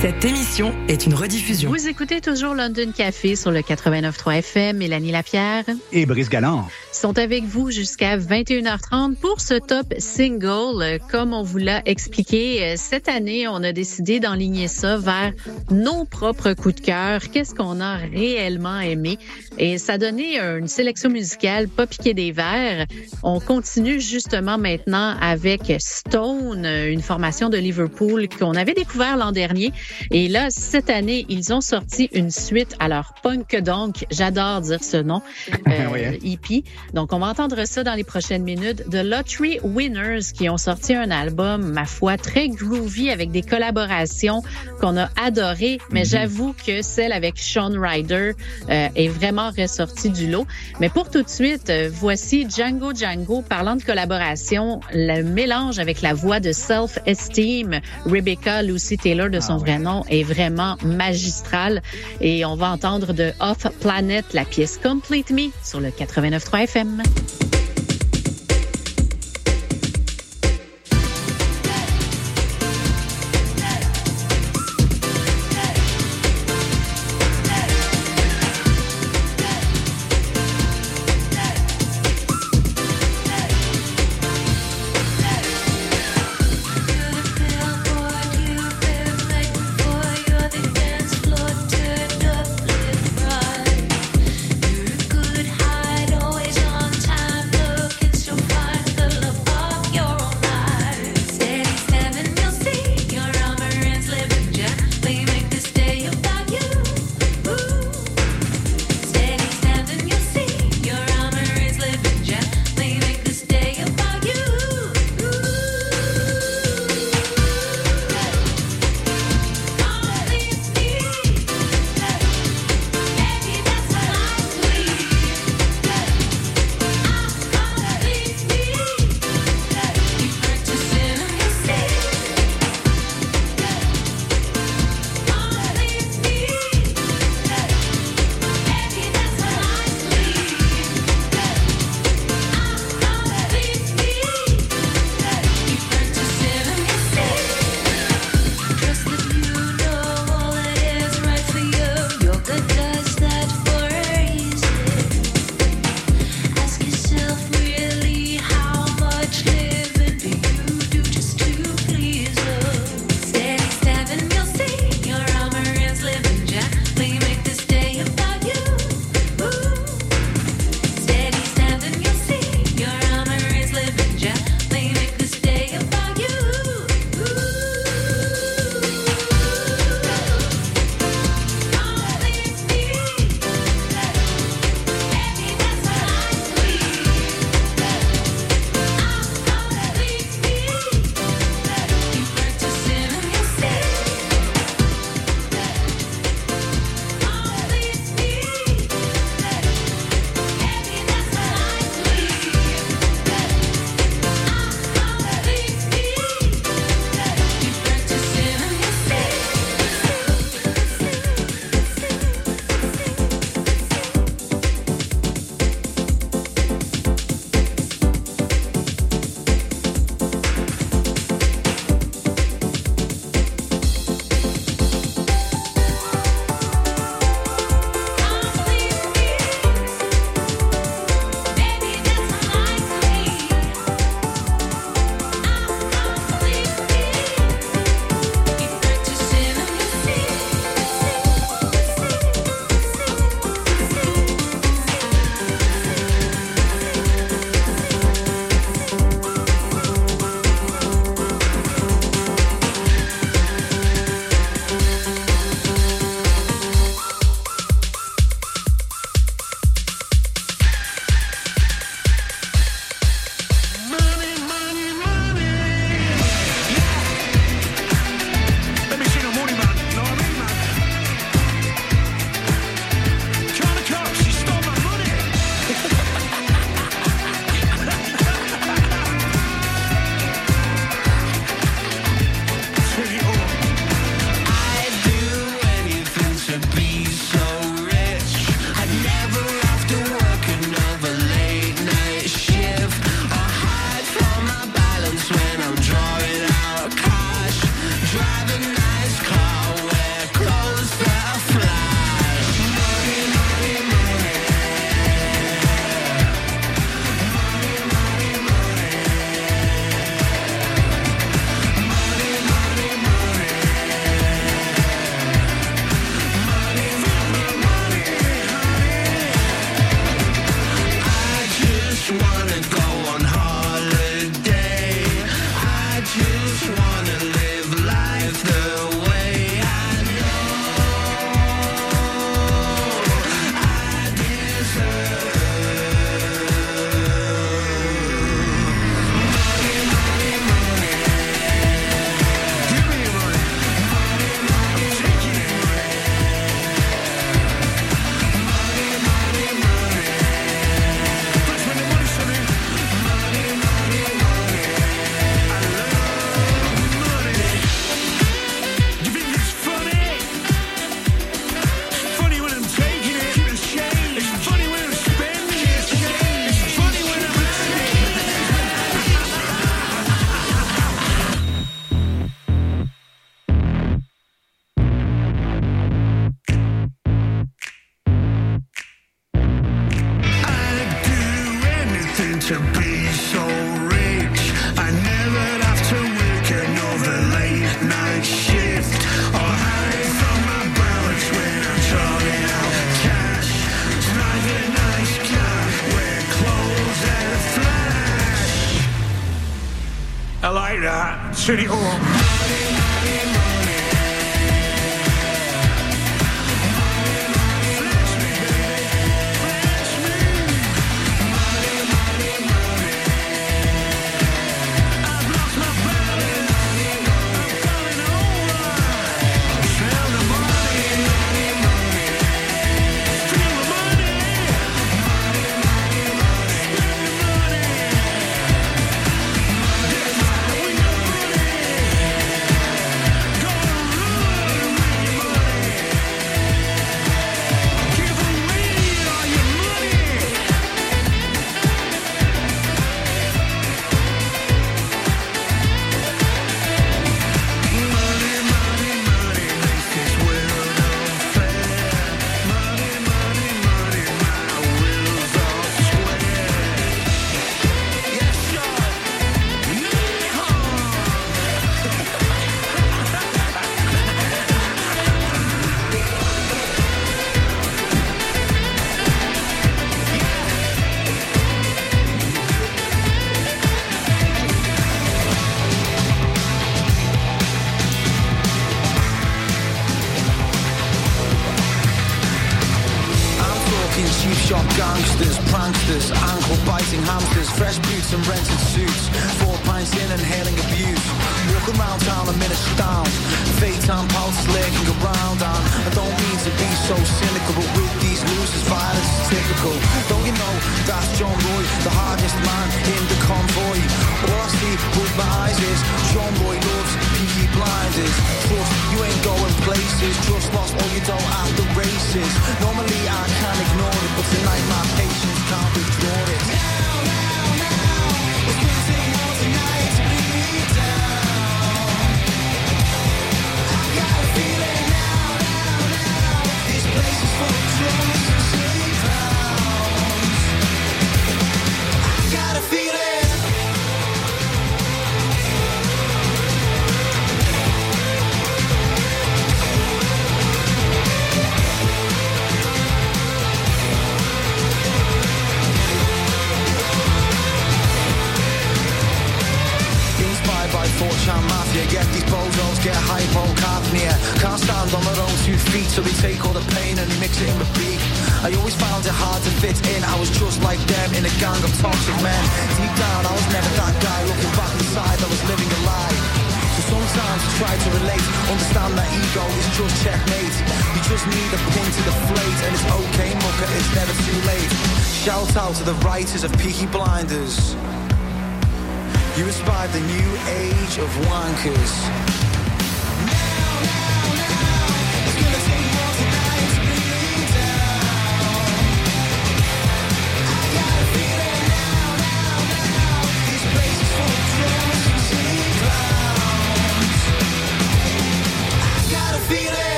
Cette 0.00 0.24
émission 0.24 0.72
est 0.86 1.06
une 1.06 1.14
rediffusion. 1.14 1.70
Vous 1.70 1.88
écoutez 1.88 2.20
toujours 2.20 2.54
London 2.54 2.92
Café 2.96 3.34
sur 3.34 3.50
le 3.50 3.62
89.3 3.62 4.38
FM. 4.38 4.76
Mélanie 4.76 5.10
Lapierre 5.10 5.64
Et 5.90 6.06
Brice 6.06 6.28
Galland. 6.28 6.68
sont 6.92 7.18
avec 7.18 7.42
vous 7.42 7.72
jusqu'à 7.72 8.16
21h30 8.16 9.16
pour 9.16 9.40
ce 9.40 9.54
top 9.54 9.92
single. 9.98 11.00
Comme 11.10 11.32
on 11.34 11.42
vous 11.42 11.58
l'a 11.58 11.82
expliqué, 11.84 12.62
euh, 12.62 12.74
cette 12.76 13.08
année, 13.08 13.48
on 13.48 13.56
a 13.64 13.72
décidé 13.72 14.20
d'enligner 14.20 14.68
ça 14.68 14.98
vers 14.98 15.32
nos 15.72 16.04
propres 16.04 16.52
coups 16.52 16.76
de 16.76 16.80
cœur. 16.80 17.20
Qu'est-ce 17.32 17.56
qu'on 17.56 17.80
a 17.80 17.96
réellement 17.96 18.78
aimé? 18.78 19.18
Et 19.58 19.78
ça 19.78 19.94
a 19.94 19.98
donné 19.98 20.38
une 20.38 20.68
sélection 20.68 21.10
musicale 21.10 21.68
pas 21.68 21.86
piqué 21.86 22.14
des 22.14 22.32
verres. 22.32 22.86
On 23.22 23.40
continue 23.40 24.00
justement 24.00 24.58
maintenant 24.58 25.16
avec 25.20 25.72
Stone, 25.78 26.64
une 26.64 27.02
formation 27.02 27.48
de 27.48 27.58
Liverpool 27.58 28.28
qu'on 28.28 28.54
avait 28.54 28.74
découvert 28.74 29.16
l'an 29.16 29.32
dernier. 29.32 29.72
Et 30.10 30.28
là, 30.28 30.48
cette 30.50 30.90
année, 30.90 31.26
ils 31.28 31.52
ont 31.52 31.60
sorti 31.60 32.08
une 32.12 32.30
suite 32.30 32.76
à 32.78 32.88
leur 32.88 33.14
punk 33.22 33.56
donc. 33.56 34.06
J'adore 34.10 34.60
dire 34.60 34.82
ce 34.82 34.96
nom. 34.96 35.22
Euh, 35.50 35.86
Oui, 35.92 36.04
hein. 36.04 36.12
EP. 36.22 36.64
Donc, 36.92 37.12
on 37.12 37.18
va 37.18 37.28
entendre 37.28 37.64
ça 37.64 37.82
dans 37.82 37.94
les 37.94 38.04
prochaines 38.04 38.42
minutes. 38.42 38.84
The 38.90 39.02
Lottery 39.02 39.58
Winners 39.62 40.32
qui 40.34 40.48
ont 40.50 40.58
sorti 40.58 40.94
un 40.94 41.10
album, 41.10 41.72
ma 41.72 41.86
foi, 41.86 42.16
très 42.18 42.48
groovy 42.48 43.10
avec 43.10 43.30
des 43.30 43.42
collaborations 43.42 44.42
qu'on 44.80 44.96
a 44.98 45.08
adorées. 45.20 45.78
Mais 45.90 46.04
j'avoue 46.04 46.54
que 46.66 46.82
celle 46.82 47.12
avec 47.12 47.38
Sean 47.38 47.70
Ryder 47.80 48.32
euh, 48.68 48.88
est 48.94 49.08
vraiment 49.08 49.47
ressortie 49.50 50.10
du 50.10 50.28
lot. 50.28 50.46
Mais 50.80 50.88
pour 50.88 51.10
tout 51.10 51.22
de 51.22 51.28
suite, 51.28 51.70
euh, 51.70 51.90
voici 51.92 52.46
Django 52.48 52.92
Django. 52.94 53.42
Parlant 53.42 53.76
de 53.76 53.82
collaboration, 53.82 54.80
le 54.92 55.22
mélange 55.22 55.78
avec 55.78 56.02
la 56.02 56.14
voix 56.14 56.40
de 56.40 56.52
Self 56.52 56.98
Esteem, 57.06 57.80
Rebecca 58.06 58.62
Lucy 58.62 58.96
Taylor 58.96 59.30
de 59.30 59.40
son 59.40 59.56
vrai 59.56 59.78
nom, 59.78 60.04
est 60.08 60.22
vraiment 60.22 60.76
magistral. 60.84 61.82
Et 62.20 62.44
on 62.44 62.56
va 62.56 62.70
entendre 62.70 63.12
de 63.12 63.32
Off 63.40 63.66
Planet 63.80 64.24
la 64.34 64.44
pièce 64.44 64.78
Complete 64.82 65.30
Me 65.30 65.50
sur 65.62 65.80
le 65.80 65.88
89.3 65.88 66.62
FM. 66.64 67.02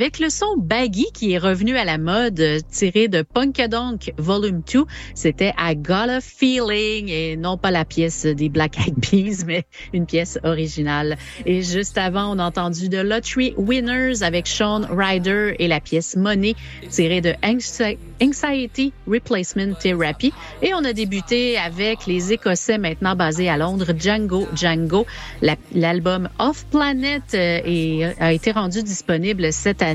Avec 0.00 0.18
le 0.18 0.30
son 0.30 0.56
Baggy 0.56 1.08
qui 1.12 1.32
est 1.32 1.38
revenu 1.38 1.76
à 1.76 1.84
la 1.84 1.98
mode, 1.98 2.40
euh, 2.40 2.58
tiré 2.72 3.08
de 3.08 3.20
Punkadonk 3.20 4.14
Volume 4.16 4.62
2. 4.72 4.84
C'était 5.14 5.52
I 5.58 5.76
Got 5.76 6.08
a 6.08 6.20
Feeling 6.22 7.10
et 7.10 7.36
non 7.36 7.58
pas 7.58 7.70
la 7.70 7.84
pièce 7.84 8.24
des 8.24 8.48
Black 8.48 8.78
Eyed 8.78 8.94
Peas, 8.98 9.44
mais 9.46 9.64
une 9.92 10.06
pièce 10.06 10.38
originale. 10.42 11.18
Et 11.44 11.60
juste 11.60 11.98
avant, 11.98 12.34
on 12.34 12.38
a 12.38 12.44
entendu 12.46 12.88
The 12.88 13.02
Lottery 13.04 13.52
Winners 13.58 14.22
avec 14.22 14.46
Sean 14.46 14.86
Ryder 14.90 15.56
et 15.58 15.68
la 15.68 15.80
pièce 15.80 16.16
Money 16.16 16.54
tirée 16.88 17.20
de 17.20 17.32
Anxi- 17.42 17.98
Anxiety 18.22 18.94
Replacement 19.06 19.74
Therapy. 19.74 20.32
Et 20.62 20.72
on 20.72 20.82
a 20.82 20.94
débuté 20.94 21.58
avec 21.58 22.06
les 22.06 22.32
Écossais 22.32 22.78
maintenant 22.78 23.16
basés 23.16 23.50
à 23.50 23.58
Londres, 23.58 23.92
Django 23.98 24.48
Django. 24.56 25.04
La- 25.42 25.56
L'album 25.74 26.30
Off 26.38 26.64
Planet 26.70 27.22
euh, 27.34 28.12
a 28.18 28.32
été 28.32 28.50
rendu 28.50 28.82
disponible 28.82 29.52
cette 29.52 29.82
année 29.82 29.89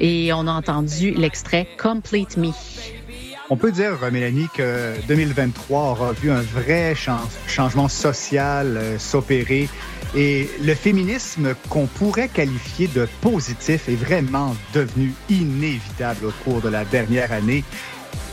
et 0.00 0.32
on 0.32 0.46
a 0.46 0.52
entendu 0.52 1.12
l'extrait 1.12 1.66
Complete 1.80 2.36
Me. 2.36 2.50
On 3.50 3.56
peut 3.56 3.72
dire, 3.72 3.98
euh, 4.02 4.10
Mélanie, 4.10 4.46
que 4.54 4.94
2023 5.08 5.90
aura 5.90 6.12
vu 6.12 6.30
un 6.30 6.40
vrai 6.40 6.94
chan- 6.94 7.28
changement 7.46 7.88
social 7.88 8.76
euh, 8.76 8.98
s'opérer 8.98 9.68
et 10.14 10.48
le 10.62 10.74
féminisme 10.74 11.54
qu'on 11.68 11.86
pourrait 11.86 12.28
qualifier 12.28 12.86
de 12.88 13.06
positif 13.20 13.88
est 13.88 13.96
vraiment 13.96 14.54
devenu 14.74 15.12
inévitable 15.28 16.26
au 16.26 16.32
cours 16.44 16.60
de 16.60 16.68
la 16.68 16.84
dernière 16.84 17.32
année. 17.32 17.64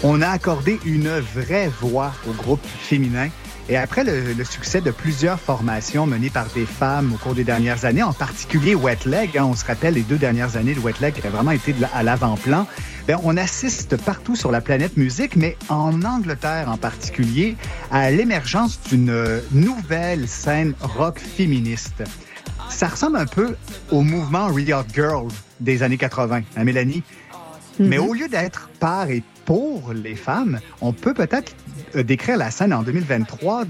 On 0.03 0.21
a 0.21 0.30
accordé 0.30 0.80
une 0.85 1.09
vraie 1.19 1.69
voix 1.81 2.13
au 2.27 2.31
groupe 2.31 2.65
féminin. 2.80 3.30
Et 3.72 3.78
après 3.78 4.04
le, 4.04 4.34
le 4.34 4.44
succès 4.44 4.82
de 4.82 4.90
plusieurs 4.90 5.40
formations 5.40 6.08
menées 6.08 6.32
par 6.32 6.48
des 6.56 6.66
femmes 6.66 7.14
au 7.14 7.18
cours 7.18 7.36
des 7.36 7.44
dernières 7.44 7.86
années, 7.86 8.02
en 8.02 8.14
particulier 8.14 8.74
Wet 8.74 8.98
Leg, 9.06 9.38
hein, 9.38 9.46
on 9.46 9.56
se 9.56 9.64
rappelle 9.64 9.94
les 9.94 10.02
deux 10.02 10.18
dernières 10.18 10.58
années 10.58 10.74
de 10.74 10.80
Wet 10.80 10.96
Leg 11.00 11.14
qui 11.14 11.26
a 11.28 11.30
vraiment 11.30 11.52
été 11.52 11.74
de 11.74 11.82
la- 11.82 11.90
à 11.94 12.02
l'avant-plan, 12.02 12.66
ben, 13.08 13.20
on 13.24 13.38
assiste 13.38 13.96
partout 13.98 14.36
sur 14.36 14.52
la 14.52 14.60
planète 14.62 14.98
musique, 14.98 15.36
mais 15.36 15.56
en 15.70 16.02
Angleterre 16.02 16.68
en 16.70 16.78
particulier, 16.78 17.58
à 17.91 18.10
l'émergence 18.10 18.80
d'une 18.90 19.12
euh, 19.12 19.40
nouvelle 19.52 20.28
scène 20.28 20.74
rock 20.82 21.20
féministe. 21.20 22.04
Ça 22.70 22.88
ressemble 22.88 23.18
un 23.18 23.26
peu 23.28 23.56
au 23.91 24.02
mouvement 24.02 24.48
Riot 24.48 24.84
Girl 24.94 25.28
des 25.60 25.84
années 25.84 25.98
80, 25.98 26.41
hein, 26.58 26.64
Mélanie? 26.64 27.04
Mais 27.80 27.98
au 28.00 28.14
lieu 28.14 28.28
d'être 28.28 28.70
par 28.80 29.10
et 29.10 29.24
pour 29.49 29.93
les 29.93 30.13
femmes, 30.13 30.59
on 30.80 30.93
peut 30.93 31.15
peut-être 31.15 31.55
euh, 31.95 32.03
décrire 32.03 32.38
la 32.38 32.51
scène 32.51 32.71
en 32.71 32.84
2023 32.84 33.63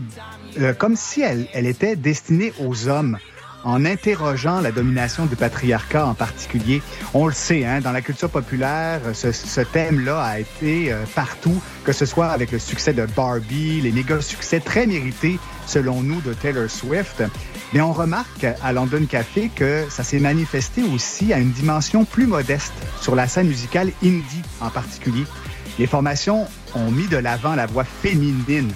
euh, 0.60 0.74
comme 0.74 0.98
si 0.98 1.22
elle, 1.22 1.48
était 1.54 1.96
destinée 1.96 2.52
aux 2.60 2.90
hommes, 2.90 3.18
en 3.64 3.86
interrogeant 3.86 4.60
la 4.60 4.74
domination 4.74 5.26
du 5.26 5.38
patriarcat 5.38 6.06
en 6.06 6.16
particulier. 6.16 6.82
On 7.14 7.28
le 7.28 7.34
sait, 7.34 7.64
hein, 7.64 7.80
dans 7.80 7.94
la 7.94 8.02
culture 8.02 8.30
populaire, 8.30 9.00
ce, 9.14 9.32
ce 9.32 9.62
thème-là 9.62 10.22
a 10.22 10.40
été 10.40 10.92
euh, 10.92 11.06
partout, 11.16 11.62
que 11.86 11.94
ce 11.94 12.06
soit 12.06 12.28
avec 12.28 12.52
le 12.52 12.60
succès 12.60 12.92
de 12.92 13.06
Barbie, 13.06 13.80
les 13.80 13.94
méga 13.94 14.20
succès 14.20 14.60
très 14.60 14.86
mérités, 14.86 15.40
selon 15.66 16.02
nous, 16.02 16.20
de 16.20 16.34
Taylor 16.34 16.70
Swift. 16.70 17.24
Mais 17.72 17.80
on 17.80 17.94
remarque 17.94 18.46
à 18.62 18.74
London 18.74 19.06
Café 19.10 19.50
que 19.56 19.86
ça 19.90 20.04
s'est 20.04 20.20
manifesté 20.20 20.84
aussi 20.84 21.32
à 21.32 21.40
une 21.40 21.52
dimension 21.52 22.04
plus 22.04 22.28
modeste 22.28 22.74
sur 23.00 23.16
la 23.16 23.30
scène 23.30 23.48
musicale 23.48 23.94
indie 24.04 24.42
en 24.60 24.72
particulier. 24.72 25.24
Les 25.80 25.88
formations 25.88 26.46
ont 26.76 26.92
mis 26.92 27.08
de 27.08 27.16
l'avant 27.16 27.56
la 27.56 27.66
voix 27.66 27.86
féminine. 27.86 28.70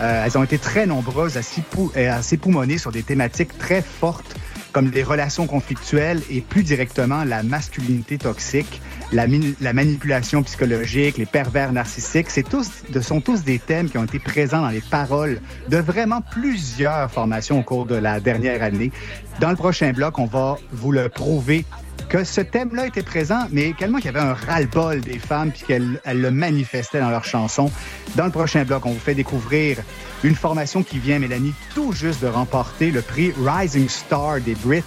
Euh, 0.00 0.24
elles 0.26 0.36
ont 0.36 0.42
été 0.42 0.58
très 0.58 0.86
nombreuses 0.86 1.38
euh, 1.38 2.10
à 2.12 2.20
s'époumoner 2.20 2.78
sur 2.78 2.90
des 2.90 3.04
thématiques 3.04 3.56
très 3.58 3.80
fortes 3.80 4.34
comme 4.72 4.90
les 4.90 5.04
relations 5.04 5.46
conflictuelles 5.46 6.20
et 6.30 6.40
plus 6.40 6.62
directement 6.62 7.24
la 7.24 7.42
masculinité 7.42 8.18
toxique, 8.18 8.82
la, 9.12 9.26
manipulation 9.72 10.42
psychologique, 10.42 11.16
les 11.16 11.26
pervers 11.26 11.72
narcissiques. 11.72 12.28
C'est 12.28 12.42
tous, 12.42 12.68
ce 12.92 13.00
sont 13.00 13.20
tous 13.20 13.44
des 13.44 13.58
thèmes 13.58 13.88
qui 13.88 13.96
ont 13.96 14.04
été 14.04 14.18
présents 14.18 14.60
dans 14.60 14.68
les 14.68 14.82
paroles 14.82 15.40
de 15.68 15.78
vraiment 15.78 16.20
plusieurs 16.20 17.10
formations 17.10 17.60
au 17.60 17.62
cours 17.62 17.86
de 17.86 17.94
la 17.94 18.20
dernière 18.20 18.62
année. 18.62 18.92
Dans 19.40 19.50
le 19.50 19.56
prochain 19.56 19.92
bloc, 19.92 20.18
on 20.18 20.26
va 20.26 20.58
vous 20.72 20.92
le 20.92 21.08
prouver 21.08 21.64
que 22.08 22.24
ce 22.24 22.40
thème-là 22.40 22.86
était 22.86 23.02
présent, 23.02 23.46
mais 23.50 23.64
également 23.64 23.98
qu'il 23.98 24.06
y 24.06 24.16
avait 24.16 24.26
un 24.26 24.34
ras-le-bol 24.34 25.00
des 25.00 25.18
femmes 25.18 25.50
puis 25.50 25.64
qu'elles 25.66 26.00
elles 26.04 26.20
le 26.20 26.30
manifestaient 26.30 27.00
dans 27.00 27.10
leurs 27.10 27.24
chansons. 27.24 27.70
Dans 28.16 28.24
le 28.24 28.30
prochain 28.30 28.64
bloc, 28.64 28.86
on 28.86 28.92
vous 28.92 28.98
fait 28.98 29.14
découvrir 29.14 29.78
une 30.24 30.34
formation 30.34 30.82
qui 30.82 30.98
vient, 30.98 31.18
Mélanie, 31.18 31.54
tout 31.74 31.92
juste 31.92 32.22
de 32.22 32.26
remporter 32.26 32.90
le 32.90 33.02
prix 33.02 33.32
Rising 33.38 33.88
Star 33.88 34.40
des 34.40 34.54
Brit 34.54 34.84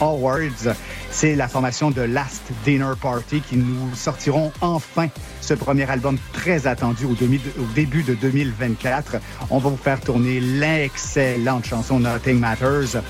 Awards. 0.00 0.74
C'est 1.10 1.36
la 1.36 1.46
formation 1.46 1.90
de 1.90 2.00
Last 2.00 2.42
Dinner 2.64 2.92
Party 3.00 3.40
qui 3.40 3.56
nous 3.56 3.94
sortiront 3.94 4.50
enfin 4.60 5.08
ce 5.40 5.54
premier 5.54 5.88
album 5.88 6.18
très 6.32 6.66
attendu 6.66 7.04
au, 7.04 7.12
au 7.12 7.66
début 7.74 8.02
de 8.02 8.14
2024. 8.14 9.16
On 9.50 9.58
va 9.58 9.70
vous 9.70 9.76
faire 9.76 10.00
tourner 10.00 10.40
l'excellente 10.40 11.66
chanson 11.66 12.00
Nothing 12.00 12.40
Matters. 12.40 13.00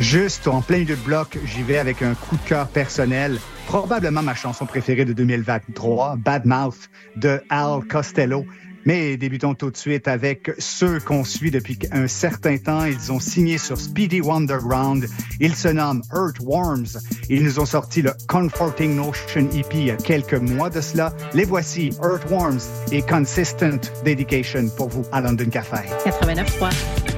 Juste 0.00 0.46
en 0.46 0.62
plein 0.62 0.78
milieu 0.78 0.94
de 0.94 1.00
bloc, 1.00 1.38
j'y 1.44 1.62
vais 1.62 1.78
avec 1.78 2.02
un 2.02 2.14
coup 2.14 2.36
de 2.36 2.48
cœur 2.48 2.68
personnel. 2.68 3.38
Probablement 3.66 4.22
ma 4.22 4.34
chanson 4.34 4.64
préférée 4.64 5.04
de 5.04 5.12
2023, 5.12 6.16
Bad 6.16 6.46
Mouth 6.46 6.88
de 7.16 7.42
Al 7.50 7.84
Costello. 7.88 8.46
Mais 8.86 9.16
débutons 9.16 9.54
tout 9.54 9.70
de 9.70 9.76
suite 9.76 10.06
avec 10.08 10.52
ceux 10.58 11.00
qu'on 11.00 11.24
suit 11.24 11.50
depuis 11.50 11.78
un 11.90 12.06
certain 12.06 12.56
temps. 12.58 12.84
Ils 12.84 13.12
ont 13.12 13.18
signé 13.18 13.58
sur 13.58 13.76
Speedy 13.78 14.20
Wonderground. 14.20 15.06
Ils 15.40 15.56
se 15.56 15.68
nomment 15.68 16.02
Earthworms. 16.14 16.98
Ils 17.28 17.42
nous 17.42 17.58
ont 17.58 17.66
sorti 17.66 18.00
le 18.00 18.12
Comforting 18.28 18.94
Notion 18.94 19.48
EP 19.52 19.66
il 19.74 19.86
y 19.86 19.90
a 19.90 19.96
quelques 19.96 20.34
mois 20.34 20.70
de 20.70 20.80
cela. 20.80 21.12
Les 21.34 21.44
voici, 21.44 21.90
Earthworms 22.02 22.60
et 22.92 23.02
Consistent 23.02 23.92
Dedication 24.04 24.68
pour 24.76 24.88
vous 24.88 25.04
à 25.12 25.20
London 25.20 25.50
Café. 25.50 25.88
89.3. 26.06 27.17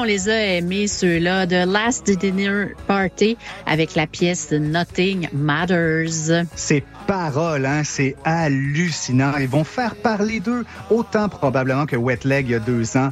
qu'on 0.00 0.06
les 0.06 0.30
a 0.30 0.56
aimés, 0.56 0.86
ceux-là, 0.86 1.44
de 1.44 1.70
Last 1.70 2.10
Dinner 2.10 2.68
Party 2.86 3.36
avec 3.66 3.94
la 3.94 4.06
pièce 4.06 4.50
Nothing 4.50 5.28
Matters. 5.34 6.46
Ces 6.56 6.82
paroles, 7.06 7.66
hein, 7.66 7.82
c'est 7.84 8.16
hallucinant. 8.24 9.32
Ils 9.38 9.48
vont 9.48 9.64
faire 9.64 9.96
parler 9.96 10.40
d'eux 10.40 10.64
autant 10.88 11.28
probablement 11.28 11.84
que 11.84 11.96
Wet 11.96 12.20
Leg 12.24 12.46
il 12.46 12.52
y 12.52 12.54
a 12.54 12.60
deux 12.60 12.96
ans. 12.96 13.10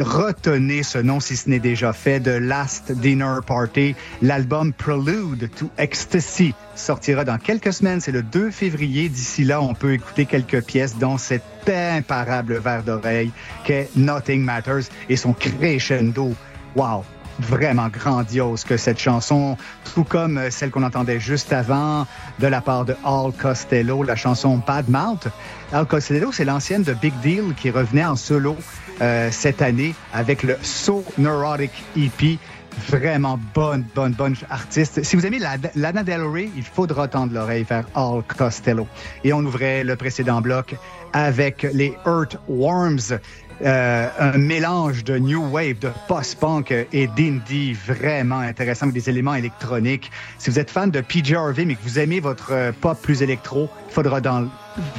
Retenez 0.00 0.82
ce 0.82 0.98
nom 0.98 1.20
si 1.20 1.36
ce 1.36 1.48
n'est 1.48 1.60
déjà 1.60 1.92
fait 1.92 2.18
de 2.18 2.32
Last 2.32 2.90
Dinner 2.90 3.36
Party. 3.46 3.94
L'album 4.22 4.72
Prelude 4.72 5.48
to 5.56 5.70
Ecstasy 5.78 6.52
sortira 6.74 7.24
dans 7.24 7.38
quelques 7.38 7.72
semaines. 7.72 8.00
C'est 8.00 8.10
le 8.10 8.24
2 8.24 8.50
février. 8.50 9.08
D'ici 9.08 9.44
là, 9.44 9.62
on 9.62 9.74
peut 9.74 9.92
écouter 9.92 10.26
quelques 10.26 10.64
pièces 10.64 10.96
dont 10.96 11.16
cet 11.16 11.44
imparable 11.68 12.58
verre 12.58 12.82
d'oreille 12.82 13.30
qu'est 13.64 13.88
Nothing 13.94 14.42
Matters 14.42 14.88
et 15.08 15.16
son 15.16 15.32
crescendo. 15.32 16.34
Wow! 16.74 17.04
Vraiment 17.40 17.88
grandiose 17.88 18.62
que 18.62 18.76
cette 18.76 19.00
chanson, 19.00 19.56
tout 19.94 20.04
comme 20.04 20.40
celle 20.50 20.70
qu'on 20.70 20.84
entendait 20.84 21.18
juste 21.18 21.52
avant 21.52 22.06
de 22.38 22.46
la 22.46 22.60
part 22.60 22.84
de 22.84 22.96
Al 23.04 23.32
Costello, 23.32 24.04
la 24.04 24.14
chanson 24.14 24.60
Bad 24.64 24.88
Mouth. 24.88 25.26
Al 25.72 25.86
Costello, 25.86 26.30
c'est 26.30 26.44
l'ancienne 26.44 26.84
de 26.84 26.94
Big 26.94 27.12
Deal 27.22 27.54
qui 27.56 27.70
revenait 27.70 28.04
en 28.04 28.14
solo 28.14 28.56
euh, 29.00 29.28
cette 29.30 29.62
année 29.62 29.94
avec 30.12 30.42
le 30.42 30.56
So 30.62 31.04
Neurotic 31.18 31.70
EP. 31.96 32.38
Vraiment 32.88 33.38
bonne, 33.54 33.84
bonne, 33.94 34.12
bonne 34.14 34.34
artiste. 34.50 35.04
Si 35.04 35.14
vous 35.14 35.24
aimez 35.24 35.38
la- 35.38 35.56
Lana 35.76 36.02
Del 36.02 36.22
Rey, 36.22 36.50
il 36.56 36.64
faudra 36.64 37.06
tendre 37.06 37.32
l'oreille 37.32 37.62
vers 37.68 37.84
Al 37.94 38.22
Costello. 38.36 38.88
Et 39.22 39.32
on 39.32 39.38
ouvrait 39.44 39.84
le 39.84 39.94
précédent 39.94 40.40
bloc 40.40 40.74
avec 41.12 41.62
les 41.72 41.96
Earthworms. 42.04 43.20
Euh, 43.64 44.08
un 44.18 44.36
mélange 44.36 45.04
de 45.04 45.16
new 45.16 45.40
wave, 45.52 45.78
de 45.78 45.88
post-punk 46.08 46.74
et 46.92 47.06
d'indie 47.06 47.72
vraiment 47.72 48.40
intéressant 48.40 48.86
avec 48.86 48.94
des 48.96 49.08
éléments 49.08 49.36
électroniques. 49.36 50.10
Si 50.38 50.50
vous 50.50 50.58
êtes 50.58 50.72
fan 50.72 50.90
de 50.90 51.00
PJ 51.00 51.34
Harvey 51.34 51.64
mais 51.64 51.76
que 51.76 51.82
vous 51.84 52.00
aimez 52.00 52.18
votre 52.18 52.48
euh, 52.50 52.72
pop 52.72 53.00
plus 53.00 53.22
électro, 53.22 53.68
il 53.88 53.92
faudra 53.94 54.20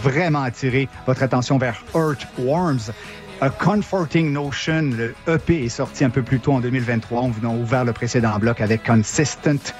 vraiment 0.01 0.43
attirer 0.43 0.87
votre 1.05 1.21
attention 1.21 1.57
vers 1.57 1.83
Earthworms. 1.93 2.93
A 3.41 3.49
Comforting 3.49 4.31
Notion, 4.31 4.91
le 4.95 5.13
EP 5.27 5.65
est 5.65 5.69
sorti 5.69 6.05
un 6.05 6.09
peu 6.09 6.21
plus 6.21 6.39
tôt 6.39 6.53
en 6.53 6.61
2023. 6.61 7.21
On 7.21 7.45
a 7.45 7.53
ouvert 7.53 7.83
le 7.83 7.91
précédent 7.91 8.39
bloc 8.39 8.61
avec 8.61 8.85
Consistent 8.85 9.73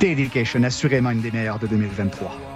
Dedication, 0.00 0.64
assurément 0.64 1.10
une 1.10 1.20
des 1.20 1.30
meilleures 1.30 1.60
de 1.60 1.68
2023. 1.68 2.55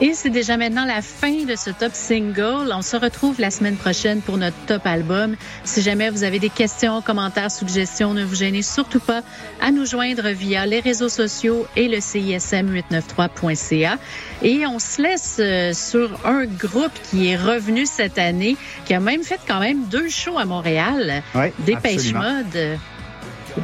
Et 0.00 0.12
c'est 0.14 0.30
déjà 0.30 0.56
maintenant 0.56 0.84
la 0.84 1.02
fin 1.02 1.44
de 1.44 1.56
ce 1.56 1.70
top 1.70 1.92
single. 1.92 2.72
On 2.72 2.82
se 2.82 2.96
retrouve 2.96 3.40
la 3.40 3.50
semaine 3.50 3.76
prochaine 3.76 4.20
pour 4.20 4.36
notre 4.36 4.56
top 4.66 4.86
album. 4.86 5.36
Si 5.64 5.82
jamais 5.82 6.10
vous 6.10 6.24
avez 6.24 6.38
des 6.38 6.50
questions, 6.50 7.02
commentaires, 7.02 7.50
suggestions, 7.50 8.14
ne 8.14 8.24
vous 8.24 8.36
gênez 8.36 8.62
surtout 8.62 9.00
pas 9.00 9.22
à 9.60 9.70
nous 9.70 9.86
joindre 9.86 10.28
via 10.28 10.66
les 10.66 10.80
réseaux 10.80 11.08
sociaux 11.08 11.66
et 11.76 11.88
le 11.88 11.98
CISM893.ca. 11.98 13.98
Et 14.42 14.66
on 14.66 14.78
se 14.78 15.02
laisse 15.02 15.36
euh, 15.40 15.72
sur 15.72 16.10
un 16.24 16.46
groupe 16.46 16.92
qui 17.10 17.28
est 17.28 17.36
revenu 17.36 17.86
cette 17.86 18.18
année, 18.18 18.56
qui 18.84 18.94
a 18.94 19.00
même 19.00 19.22
fait 19.22 19.40
quand 19.46 19.60
même 19.60 19.84
deux 19.86 20.08
shows 20.08 20.38
à 20.38 20.44
Montréal. 20.44 21.22
Ouais, 21.34 21.52
Dépêche 21.60 22.12
absolument. 22.12 22.20
Mode. 22.20 22.78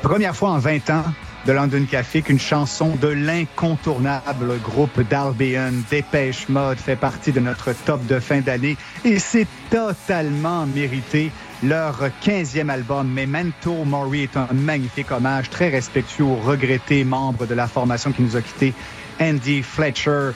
Première 0.02 0.34
fois 0.34 0.50
en 0.50 0.58
20 0.58 0.90
ans 0.90 1.04
de 1.46 1.52
London 1.52 1.84
Café 1.90 2.22
qu'une 2.22 2.38
chanson 2.38 2.96
de 2.96 3.08
l'incontournable 3.08 4.58
groupe 4.62 5.00
d'Albion, 5.08 5.72
Dépêche 5.90 6.48
Mode, 6.48 6.78
fait 6.78 6.96
partie 6.96 7.32
de 7.32 7.40
notre 7.40 7.72
top 7.84 8.04
de 8.06 8.18
fin 8.18 8.40
d'année 8.40 8.76
et 9.04 9.18
c'est 9.18 9.46
totalement 9.70 10.66
mérité. 10.66 11.30
Leur 11.62 12.08
15e 12.22 12.68
album, 12.70 13.08
Memento 13.08 13.84
Mori, 13.84 14.22
est 14.22 14.36
un 14.36 14.48
magnifique 14.52 15.10
hommage 15.10 15.50
très 15.50 15.68
respectueux 15.68 16.24
regretté 16.24 17.04
membre 17.04 17.46
de 17.46 17.54
la 17.54 17.66
formation 17.66 18.12
qui 18.12 18.22
nous 18.22 18.36
a 18.36 18.42
quittés, 18.42 18.72
Andy 19.20 19.62
Fletcher. 19.62 20.30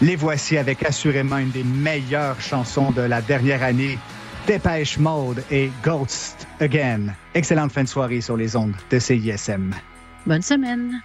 Les 0.00 0.16
voici 0.16 0.56
avec 0.56 0.84
assurément 0.84 1.38
une 1.38 1.50
des 1.50 1.64
meilleures 1.64 2.40
chansons 2.40 2.90
de 2.90 3.02
la 3.02 3.20
dernière 3.20 3.62
année, 3.62 3.98
Dépêche 4.46 4.98
Mode 4.98 5.44
et 5.50 5.70
Ghost 5.82 6.46
Again. 6.60 7.14
Excellente 7.34 7.72
fin 7.72 7.82
de 7.82 7.88
soirée 7.88 8.20
sur 8.20 8.36
les 8.36 8.56
ondes 8.56 8.74
de 8.90 8.98
CISM. 8.98 9.74
Bonne 10.26 10.42
semaine. 10.42 11.02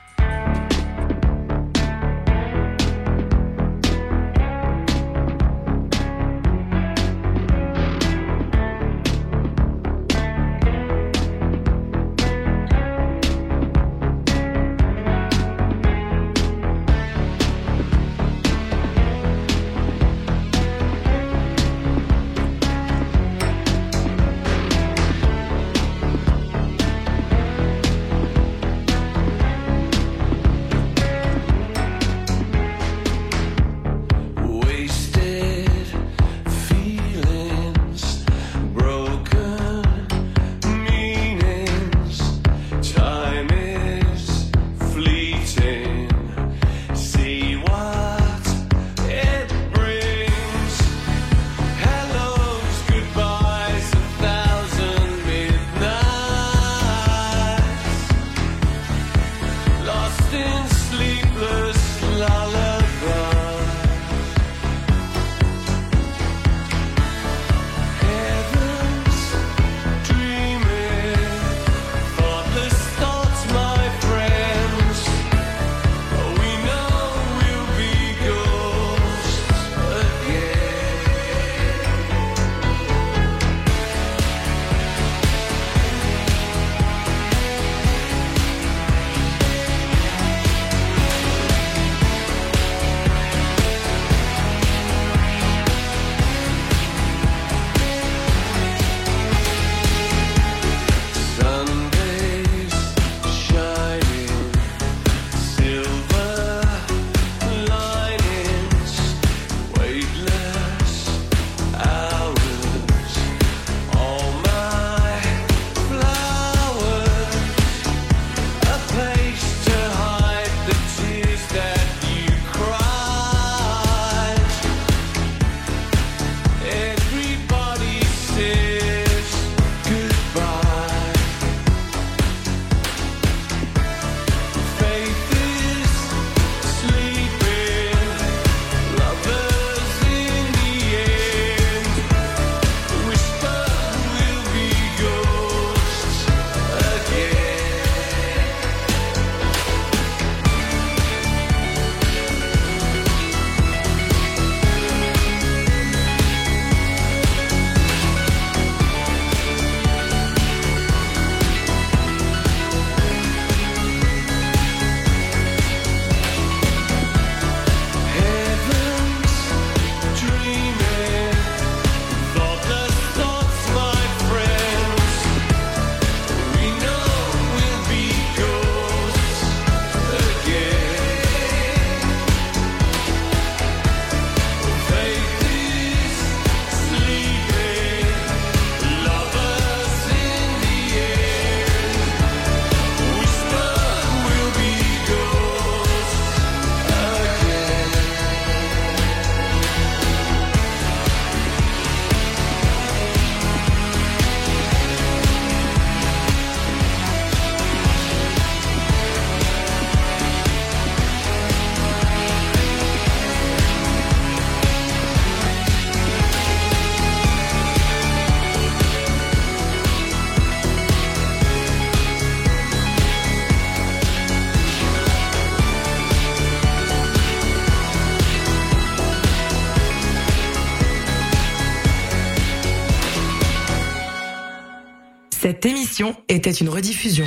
était 236.40 236.52
une 236.52 236.70
rediffusion. 236.70 237.26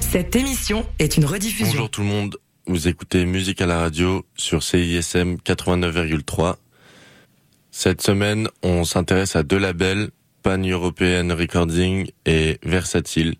Cette 0.00 0.36
émission 0.36 0.84
est 0.98 1.16
une 1.16 1.24
rediffusion. 1.24 1.72
Bonjour 1.72 1.90
tout 1.90 2.02
le 2.02 2.06
monde, 2.06 2.36
vous 2.66 2.86
écoutez 2.86 3.24
Musique 3.24 3.62
à 3.62 3.66
la 3.66 3.78
radio 3.78 4.26
sur 4.36 4.62
CISM 4.62 5.36
89,3. 5.36 6.56
Cette 7.70 8.02
semaine, 8.02 8.48
on 8.62 8.84
s'intéresse 8.84 9.34
à 9.34 9.42
deux 9.42 9.56
labels, 9.56 10.10
Pan 10.42 10.58
European 10.58 11.34
Recording 11.34 12.10
et 12.26 12.58
Versatile. 12.62 13.36